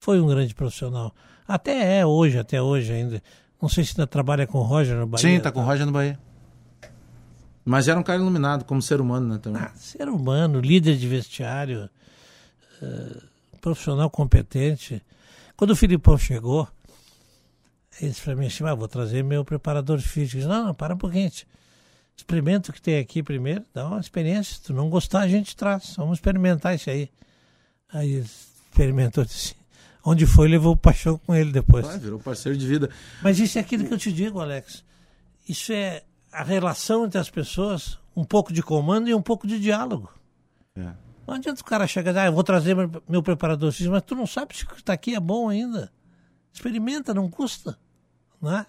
[0.00, 1.14] Foi um grande profissional.
[1.48, 3.22] Até é hoje, até hoje ainda.
[3.60, 5.22] Não sei se ainda trabalha com o Roger no Bahia.
[5.22, 5.70] Sim, tá com o tá?
[5.70, 6.18] Roger no Bahia.
[7.66, 9.40] Mas era um cara iluminado, como ser humano, né?
[9.42, 9.60] Também.
[9.60, 11.90] Ah, ser humano, líder de vestiário,
[12.80, 13.22] uh,
[13.60, 15.02] profissional competente.
[15.56, 16.68] Quando o Filipão chegou,
[18.00, 20.36] ele disse para mim assim: ah, vou trazer meu preparador físico.
[20.36, 21.28] Disse, não, não, para um pouquinho.
[22.16, 24.54] Experimenta o que tem aqui primeiro, dá uma experiência.
[24.54, 25.94] Se tu não gostar, a gente traz.
[25.96, 27.10] Vamos experimentar isso aí.
[27.92, 28.26] Aí ele
[28.70, 29.56] experimentou disse,
[30.04, 31.84] onde foi, levou o paixão com ele depois.
[31.84, 32.90] Ah, virou parceiro de vida.
[33.22, 34.84] Mas isso é aquilo que eu te digo, Alex.
[35.48, 36.04] Isso é
[36.36, 40.12] a relação entre as pessoas, um pouco de comando e um pouco de diálogo.
[40.76, 40.92] É.
[41.26, 42.76] Não adianta o cara chegar e ah, eu vou trazer
[43.08, 45.90] meu preparador físico, mas tu não sabe se o que está aqui é bom ainda.
[46.52, 47.78] Experimenta, não custa.
[48.40, 48.66] Não é?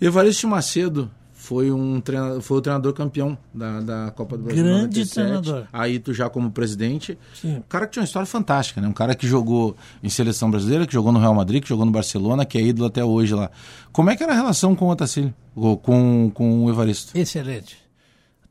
[0.00, 1.10] Evaristo Macedo
[1.40, 4.62] foi um treinador, foi o treinador campeão da, da Copa do Brasil.
[4.62, 5.14] Grande 97.
[5.14, 5.66] treinador.
[5.72, 7.18] Aí tu já como presidente.
[7.32, 7.56] Sim.
[7.56, 8.86] Um cara que tinha uma história fantástica, né?
[8.86, 11.90] Um cara que jogou em seleção brasileira, que jogou no Real Madrid, que jogou no
[11.90, 13.50] Barcelona, que é ídolo até hoje lá.
[13.90, 15.34] Como é que era a relação com o Otacílio?
[15.82, 17.16] Com, com o Evaristo?
[17.16, 17.78] Excelente.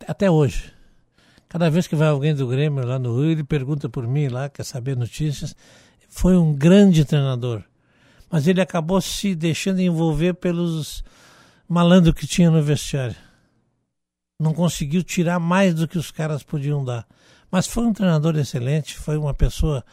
[0.07, 0.73] Até hoje.
[1.47, 4.49] Cada vez que vai alguém do Grêmio lá no Rio, ele pergunta por mim lá,
[4.49, 5.55] quer saber notícias.
[6.09, 7.61] Foi um grande treinador.
[8.31, 11.03] Mas ele acabou se deixando envolver pelos
[11.69, 13.15] malandro que tinha no vestiário.
[14.39, 17.05] Não conseguiu tirar mais do que os caras podiam dar.
[17.51, 19.83] Mas foi um treinador excelente, foi uma pessoa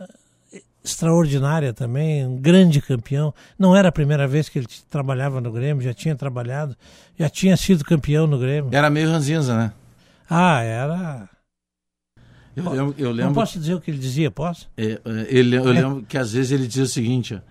[0.00, 3.34] eh, extraordinária também, um grande campeão.
[3.58, 6.76] Não era a primeira vez que ele trabalhava no Grêmio, já tinha trabalhado,
[7.18, 8.70] já tinha sido campeão no Grêmio.
[8.72, 9.72] Era meio ranzinza, né?
[10.28, 11.28] Ah, era.
[12.54, 14.68] Eu lembro, eu lembro, Não posso dizer o que ele dizia, posso?
[14.76, 17.42] É, é ele, eu lembro que às vezes ele dizia o seguinte: ó, é,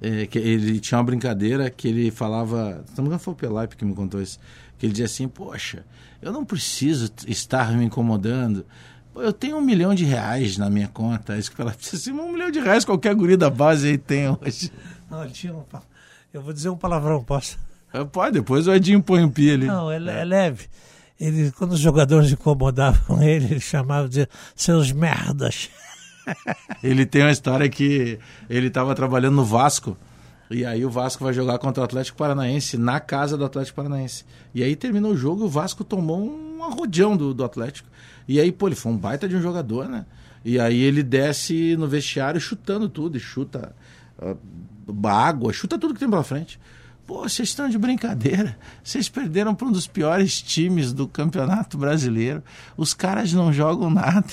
[0.00, 4.38] ele tinha uma brincadeira que ele falava, engano foi o Pelaipe que me contou isso,
[4.78, 5.84] que ele dizia assim, poxa,
[6.22, 8.64] eu não preciso estar me incomodando,
[9.16, 12.32] eu tenho um milhão de reais na minha conta, isso que Pelaipe disse assim, um
[12.32, 14.70] milhão de reais qualquer guri da base aí tem hoje.
[15.10, 15.64] Não, ele tinha um,
[16.32, 17.58] eu vou dizer um palavrão, posso?
[17.92, 19.66] É, pode, depois o Edinho põe um pi ali.
[19.66, 20.66] Não, é, é leve.
[21.18, 25.70] Ele, quando os jogadores incomodavam ele, ele chamava de seus merdas
[26.82, 28.18] ele tem uma história que
[28.48, 29.96] ele estava trabalhando no Vasco.
[30.50, 34.24] E aí o Vasco vai jogar contra o Atlético Paranaense na casa do Atlético Paranaense.
[34.54, 37.88] E aí terminou o jogo e o Vasco tomou um arrodeão do, do Atlético.
[38.26, 40.06] E aí, pô, ele foi um baita de um jogador, né?
[40.44, 43.74] E aí ele desce no vestiário chutando tudo, e chuta
[44.18, 46.58] uh, água, chuta tudo que tem pela frente.
[47.06, 48.56] Pô, vocês estão de brincadeira.
[48.84, 52.42] Vocês perderam para um dos piores times do Campeonato Brasileiro.
[52.76, 54.28] Os caras não jogam nada.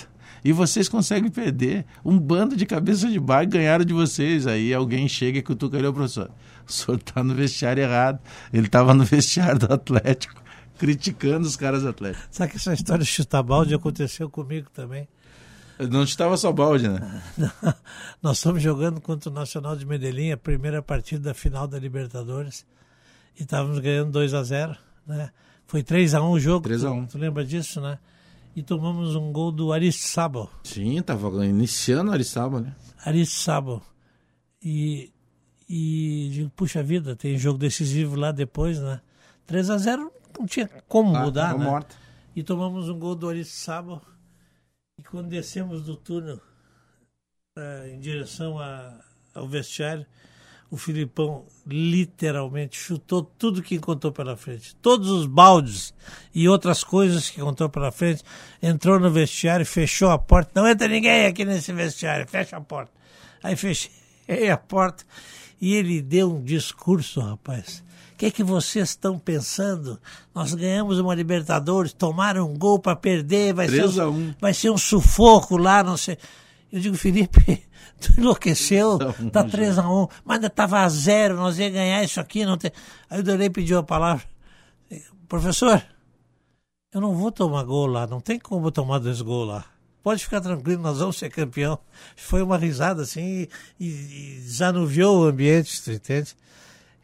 [0.45, 1.87] E vocês conseguem perder.
[2.05, 4.45] Um bando de cabeça de bar ganharam de vocês.
[4.45, 6.29] Aí alguém chega e cutuca ele, o professor.
[6.67, 8.19] O senhor está no vestiário errado.
[8.53, 10.39] Ele estava no vestiário do Atlético,
[10.77, 12.27] criticando os caras atléticos.
[12.29, 15.07] Sabe que essa história de chutar balde aconteceu comigo também?
[15.79, 17.23] Não estava só balde, né?
[18.21, 22.67] Nós estamos jogando contra o Nacional de Medellín, a primeira partida da final da Libertadores.
[23.35, 24.77] E estávamos ganhando 2 a 0
[25.07, 25.31] né?
[25.65, 26.65] Foi 3 a 1 o jogo.
[26.65, 27.97] 3 a 1 tu, tu lembra disso, né?
[28.55, 30.49] E tomamos um gol do Aristizábal.
[30.63, 32.75] Sim, estava iniciando o Aristizábal, né?
[33.03, 33.81] Aristizábal.
[34.63, 35.11] E,
[35.69, 39.01] e digo, puxa vida, tem jogo decisivo lá depois, né?
[39.45, 41.65] 3 a 0 não tinha como ah, mudar, né?
[41.65, 41.95] Morta.
[42.35, 44.01] E tomamos um gol do Aristizábal
[44.97, 46.39] e quando descemos do túnel
[47.57, 49.03] uh, em direção a,
[49.33, 50.05] ao vestiário,
[50.69, 54.75] o Filipão literalmente chutou tudo que encontrou pela frente.
[54.77, 55.93] Todos os baldes
[56.33, 58.23] e outras coisas que encontrou pela frente.
[58.61, 60.51] Entrou no vestiário, fechou a porta.
[60.55, 62.91] Não entra ninguém aqui nesse vestiário, fecha a porta.
[63.43, 65.03] Aí fechei a porta
[65.61, 67.83] e ele deu um discurso, rapaz.
[68.13, 69.99] O que, é que vocês estão pensando?
[70.33, 74.77] Nós ganhamos uma Libertadores, tomaram um gol para perder, vai ser, um, vai ser um
[74.77, 76.17] sufoco lá, não sei.
[76.75, 77.63] Eu digo, Felipe,
[78.01, 78.99] tu enlouqueceu,
[79.31, 82.43] tá 3 a 1 mas ainda estava a zero, nós ia ganhar isso aqui.
[82.43, 82.69] Não tem...
[83.09, 84.25] Aí o Dorei pediu a palavra.
[85.29, 85.81] Professor,
[86.93, 89.65] eu não vou tomar gol lá, não tem como tomar dois gols lá.
[90.03, 91.79] Pode ficar tranquilo, nós vamos ser campeão.
[92.17, 93.47] Foi uma risada assim
[93.79, 96.35] e, e, zanuviou o ambiente, entende?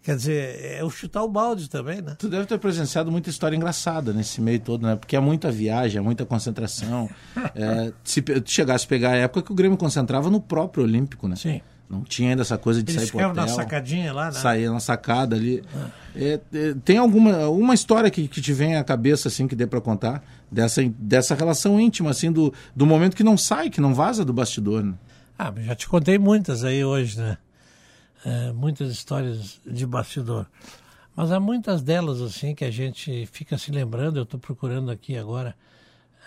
[0.04, 2.16] Quer dizer, é o chutar o balde também, né?
[2.18, 4.96] Tu deve ter presenciado muita história engraçada nesse meio todo, né?
[4.96, 7.08] Porque é muita viagem, é muita concentração.
[7.54, 11.36] é, se chegasse a pegar a época que o Grêmio concentrava no próprio Olímpico, né?
[11.36, 11.62] Sim.
[11.88, 13.36] Não tinha ainda essa coisa de Eles sair pro hotel.
[13.36, 14.32] na sacadinha lá, né?
[14.32, 15.62] Sair na sacada ali.
[15.76, 15.90] Ah.
[16.16, 19.68] É, é, tem alguma uma história que, que te vem à cabeça, assim, que dê
[19.68, 20.24] para contar?
[20.50, 24.34] Dessa, dessa relação íntima, assim, do, do momento que não sai, que não vaza do
[24.34, 24.94] bastidor, né?
[25.38, 27.38] Ah, já te contei muitas aí hoje, né?
[28.26, 30.46] É, muitas histórias de bastidor.
[31.16, 35.18] Mas há muitas delas assim que a gente fica se lembrando, eu estou procurando aqui
[35.18, 35.56] agora.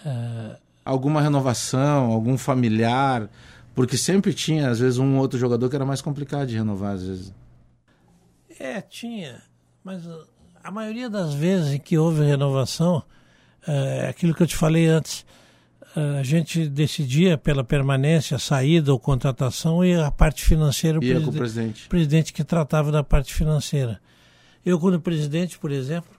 [0.04, 0.58] É...
[0.84, 3.30] Alguma renovação, algum familiar,
[3.74, 7.06] porque sempre tinha, às vezes, um outro jogador que era mais complicado de renovar, às
[7.06, 7.34] vezes.
[8.58, 9.42] É, tinha,
[9.82, 10.02] mas
[10.62, 13.02] a maioria das vezes em que houve renovação,
[13.66, 15.24] é aquilo que eu te falei antes,
[15.94, 21.88] a gente decidia pela permanência, saída ou contratação e a parte financeira o, preside presidente.
[21.88, 24.00] presidente que tratava da parte financeira.
[24.66, 26.10] Eu, quando presidente, por exemplo,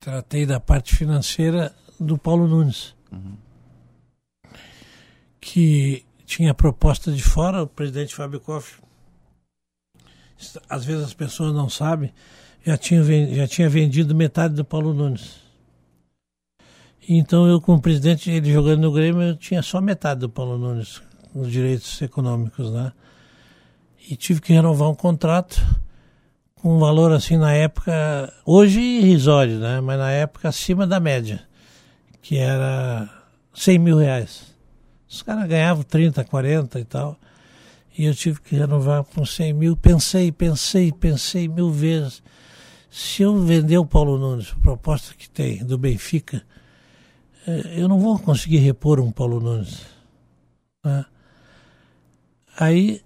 [0.00, 3.36] tratei da parte financeira do Paulo Nunes, uhum.
[5.38, 8.80] que tinha proposta de fora, o presidente Fábio Koff.
[10.68, 12.12] Às vezes as pessoas não sabem,
[12.64, 13.02] já tinha,
[13.34, 15.47] já tinha vendido metade do Paulo Nunes.
[17.10, 21.00] Então eu, como presidente, ele jogando no Grêmio, eu tinha só metade do Paulo Nunes,
[21.34, 22.92] os direitos econômicos, né?
[24.10, 25.58] E tive que renovar um contrato
[26.56, 29.80] com um valor assim na época, hoje irrisório, né?
[29.80, 31.40] Mas na época acima da média,
[32.20, 33.08] que era
[33.54, 34.54] 100 mil reais.
[35.08, 37.18] Os caras ganhavam 30, 40 e tal.
[37.96, 39.76] E eu tive que renovar com 100 mil.
[39.76, 42.22] Pensei, pensei, pensei mil vezes.
[42.90, 46.42] Se eu vender o Paulo Nunes, a proposta que tem do Benfica,
[47.76, 49.82] eu não vou conseguir repor um Paulo Nunes.
[50.84, 51.04] Né?
[52.58, 53.02] Aí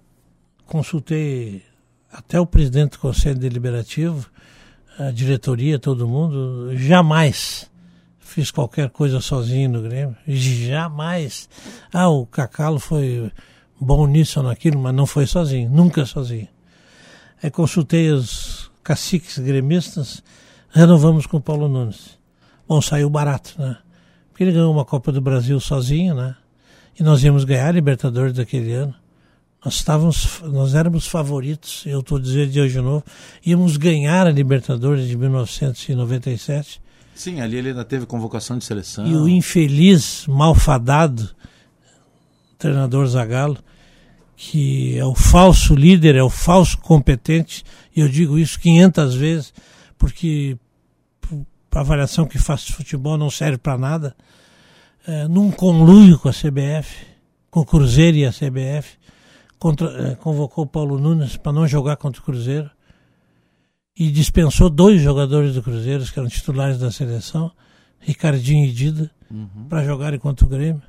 [0.65, 1.63] consultei
[2.11, 4.29] até o presidente do Conselho Deliberativo,
[4.99, 7.69] a diretoria, todo mundo, jamais
[8.19, 11.47] fiz qualquer coisa sozinho no Grêmio, jamais.
[11.91, 13.31] Ah, o Cacalo foi
[13.79, 16.47] bom nisso ou naquilo, mas não foi sozinho, nunca sozinho.
[17.41, 20.23] Aí consultei os caciques gremistas,
[20.69, 22.17] renovamos com o Paulo Nunes.
[22.67, 23.77] Bom, saiu barato, né?
[24.33, 26.35] Porque ele ganhou uma Copa do Brasil sozinho, né?
[26.99, 28.95] E nós íamos ganhar a Libertadores daquele ano.
[29.63, 33.05] Nós estávamos, nós éramos favoritos, eu estou dizendo de hoje de novo,
[33.45, 36.81] íamos ganhar a Libertadores de 1997.
[37.13, 39.05] Sim, ali ele ainda teve convocação de seleção.
[39.05, 41.29] E o infeliz, malfadado
[42.57, 43.59] treinador Zagallo,
[44.35, 47.63] que é o falso líder, é o falso competente,
[47.95, 49.53] e eu digo isso 500 vezes,
[49.95, 50.57] porque
[51.79, 54.15] a avaliação que faço de futebol não serve para nada,
[55.07, 57.05] é, num conluio com a CBF,
[57.49, 58.97] com o Cruzeiro e a CBF,
[59.59, 62.69] contra, é, convocou o Paulo Nunes para não jogar contra o Cruzeiro
[63.97, 67.51] e dispensou dois jogadores do Cruzeiro, que eram titulares da seleção,
[67.99, 69.67] Ricardinho e Dida, uhum.
[69.69, 70.81] para jogarem contra o Grêmio.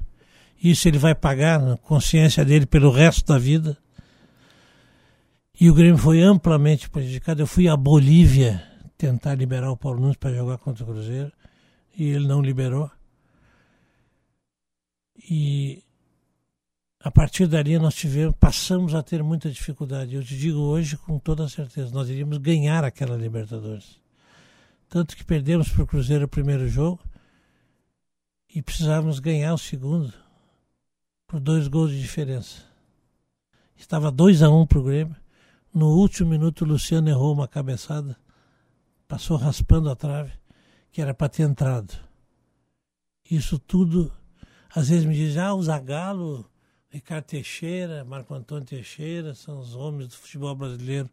[0.62, 3.76] Isso ele vai pagar na consciência dele pelo resto da vida.
[5.60, 7.42] E o Grêmio foi amplamente prejudicado.
[7.42, 11.32] Eu fui à Bolívia tentar liberar o Paulo Nunes para jogar contra o Cruzeiro
[11.96, 12.90] e ele não liberou.
[15.30, 15.82] E
[17.00, 20.14] a partir dali nós tivemos, passamos a ter muita dificuldade.
[20.14, 24.00] Eu te digo hoje com toda certeza, nós iríamos ganhar aquela Libertadores.
[24.88, 27.00] Tanto que perdemos para o Cruzeiro o primeiro jogo
[28.54, 30.12] e precisávamos ganhar o segundo
[31.26, 32.62] por dois gols de diferença.
[33.76, 35.16] Estava 2 a 1 um para o Grêmio.
[35.74, 38.16] No último minuto, o Luciano errou uma cabeçada,
[39.14, 40.32] passou raspando a trave,
[40.90, 41.94] que era para ter entrado.
[43.30, 44.12] Isso tudo,
[44.74, 46.44] às vezes me dizem, ah, o Zagallo,
[46.90, 51.08] Ricardo Teixeira, Marco Antônio Teixeira, são os homens do futebol brasileiro.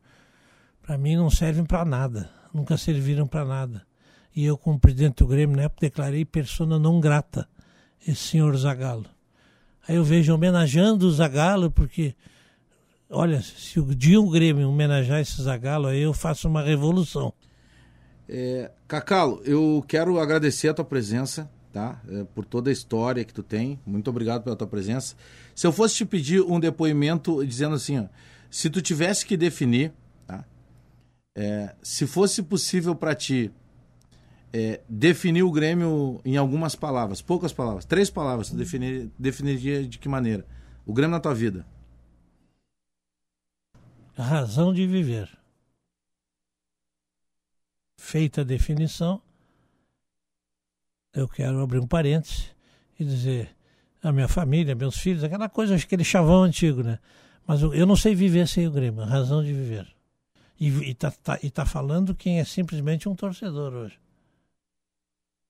[0.81, 3.85] Para mim não servem para nada, nunca serviram para nada.
[4.35, 7.47] E eu, como presidente do Grêmio, na época, declarei persona não grata
[8.07, 9.05] esse senhor Zagallo.
[9.87, 12.15] Aí eu vejo homenageando o Zagallo, porque
[13.13, 17.33] Olha, se o dia o Grêmio homenagear esse Zagallo, aí eu faço uma revolução.
[18.33, 22.01] É, Cacalo, eu quero agradecer a tua presença, tá?
[22.07, 23.77] É, por toda a história que tu tem.
[23.85, 25.15] Muito obrigado pela tua presença.
[25.53, 28.05] Se eu fosse te pedir um depoimento dizendo assim, ó,
[28.49, 29.91] se tu tivesse que definir,
[30.25, 30.45] tá?
[31.37, 33.51] É, se fosse possível para ti
[34.53, 39.99] é, definir o Grêmio em algumas palavras, poucas palavras, três palavras, tu definir, definiria de
[39.99, 40.45] que maneira?
[40.85, 41.65] O Grêmio na tua vida
[44.21, 45.40] razão de viver.
[48.03, 49.21] Feita a definição,
[51.13, 52.49] eu quero abrir um parêntese
[52.99, 53.55] e dizer
[54.01, 56.97] a minha família, meus filhos, aquela coisa, aquele chavão antigo, né?
[57.45, 59.87] Mas eu não sei viver sem o Grêmio, razão de viver.
[60.59, 63.99] E, está tá, tá falando quem é simplesmente um torcedor hoje.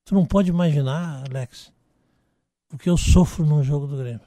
[0.04, 1.72] Tu não pode imaginar, Alex,
[2.70, 4.20] o que eu sofro num jogo do Grêmio.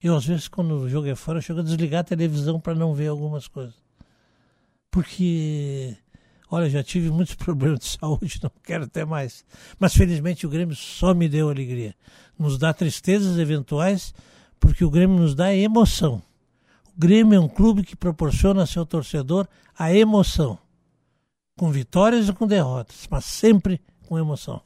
[0.00, 2.74] Eu, às vezes, quando o jogo é fora, eu chego a desligar a televisão para
[2.74, 3.82] não ver algumas coisas.
[4.90, 5.96] Porque,
[6.54, 9.44] olha, já tive muitos problemas de saúde, não quero até mais.
[9.78, 11.94] Mas, felizmente, o Grêmio só me deu alegria.
[12.38, 14.14] Nos dá tristezas eventuais,
[14.58, 16.22] porque o Grêmio nos dá emoção.
[16.96, 20.58] O Grêmio é um clube que proporciona ao seu torcedor a emoção.
[21.56, 24.60] Com vitórias e com derrotas, mas sempre com emoção.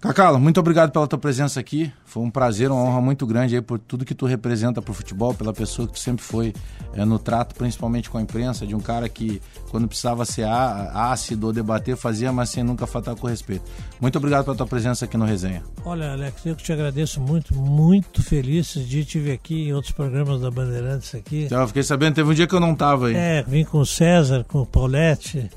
[0.00, 1.92] Cacalo, muito obrigado pela tua presença aqui.
[2.04, 4.94] Foi um prazer, uma honra muito grande aí por tudo que tu representa para o
[4.94, 6.54] futebol, pela pessoa que tu sempre foi
[6.94, 11.48] é, no trato, principalmente com a imprensa, de um cara que, quando precisava ser ácido
[11.48, 13.64] ou debater, fazia, mas sem nunca faltar com respeito.
[14.00, 15.64] Muito obrigado pela tua presença aqui no Resenha.
[15.84, 19.92] Olha, Alex, eu que te agradeço muito, muito feliz de te ver aqui em outros
[19.92, 21.46] programas da Bandeirantes aqui.
[21.46, 23.16] Então, eu fiquei sabendo, teve um dia que eu não estava aí.
[23.16, 25.50] É, vim com o César, com o Paulette,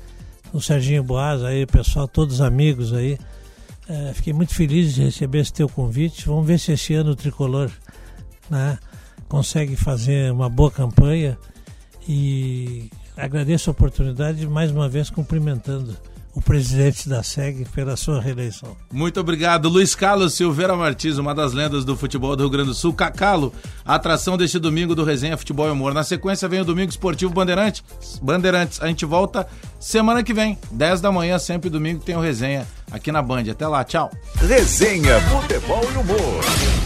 [0.50, 3.16] com o Serginho Boas aí, pessoal, todos amigos aí.
[3.92, 6.26] É, fiquei muito feliz de receber esse teu convite.
[6.26, 7.70] Vamos ver se esse ano o Tricolor
[8.48, 8.78] né,
[9.28, 11.36] consegue fazer uma boa campanha.
[12.08, 15.94] E agradeço a oportunidade, mais uma vez cumprimentando
[16.34, 18.74] o presidente da SEG pela sua reeleição.
[18.90, 22.74] Muito obrigado, Luiz Carlos Silveira Martins, uma das lendas do futebol do Rio Grande do
[22.74, 22.94] Sul.
[22.94, 23.52] Cacalo,
[23.84, 25.92] atração deste domingo do Resenha Futebol e Humor.
[25.92, 27.84] Na sequência vem o Domingo Esportivo Bandeirantes.
[28.22, 29.46] Bandeirantes, a gente volta
[29.78, 33.44] semana que vem, 10 da manhã, sempre domingo tem o Resenha aqui na Band.
[33.50, 34.10] Até lá, tchau.
[34.36, 36.81] Resenha Futebol e Humor.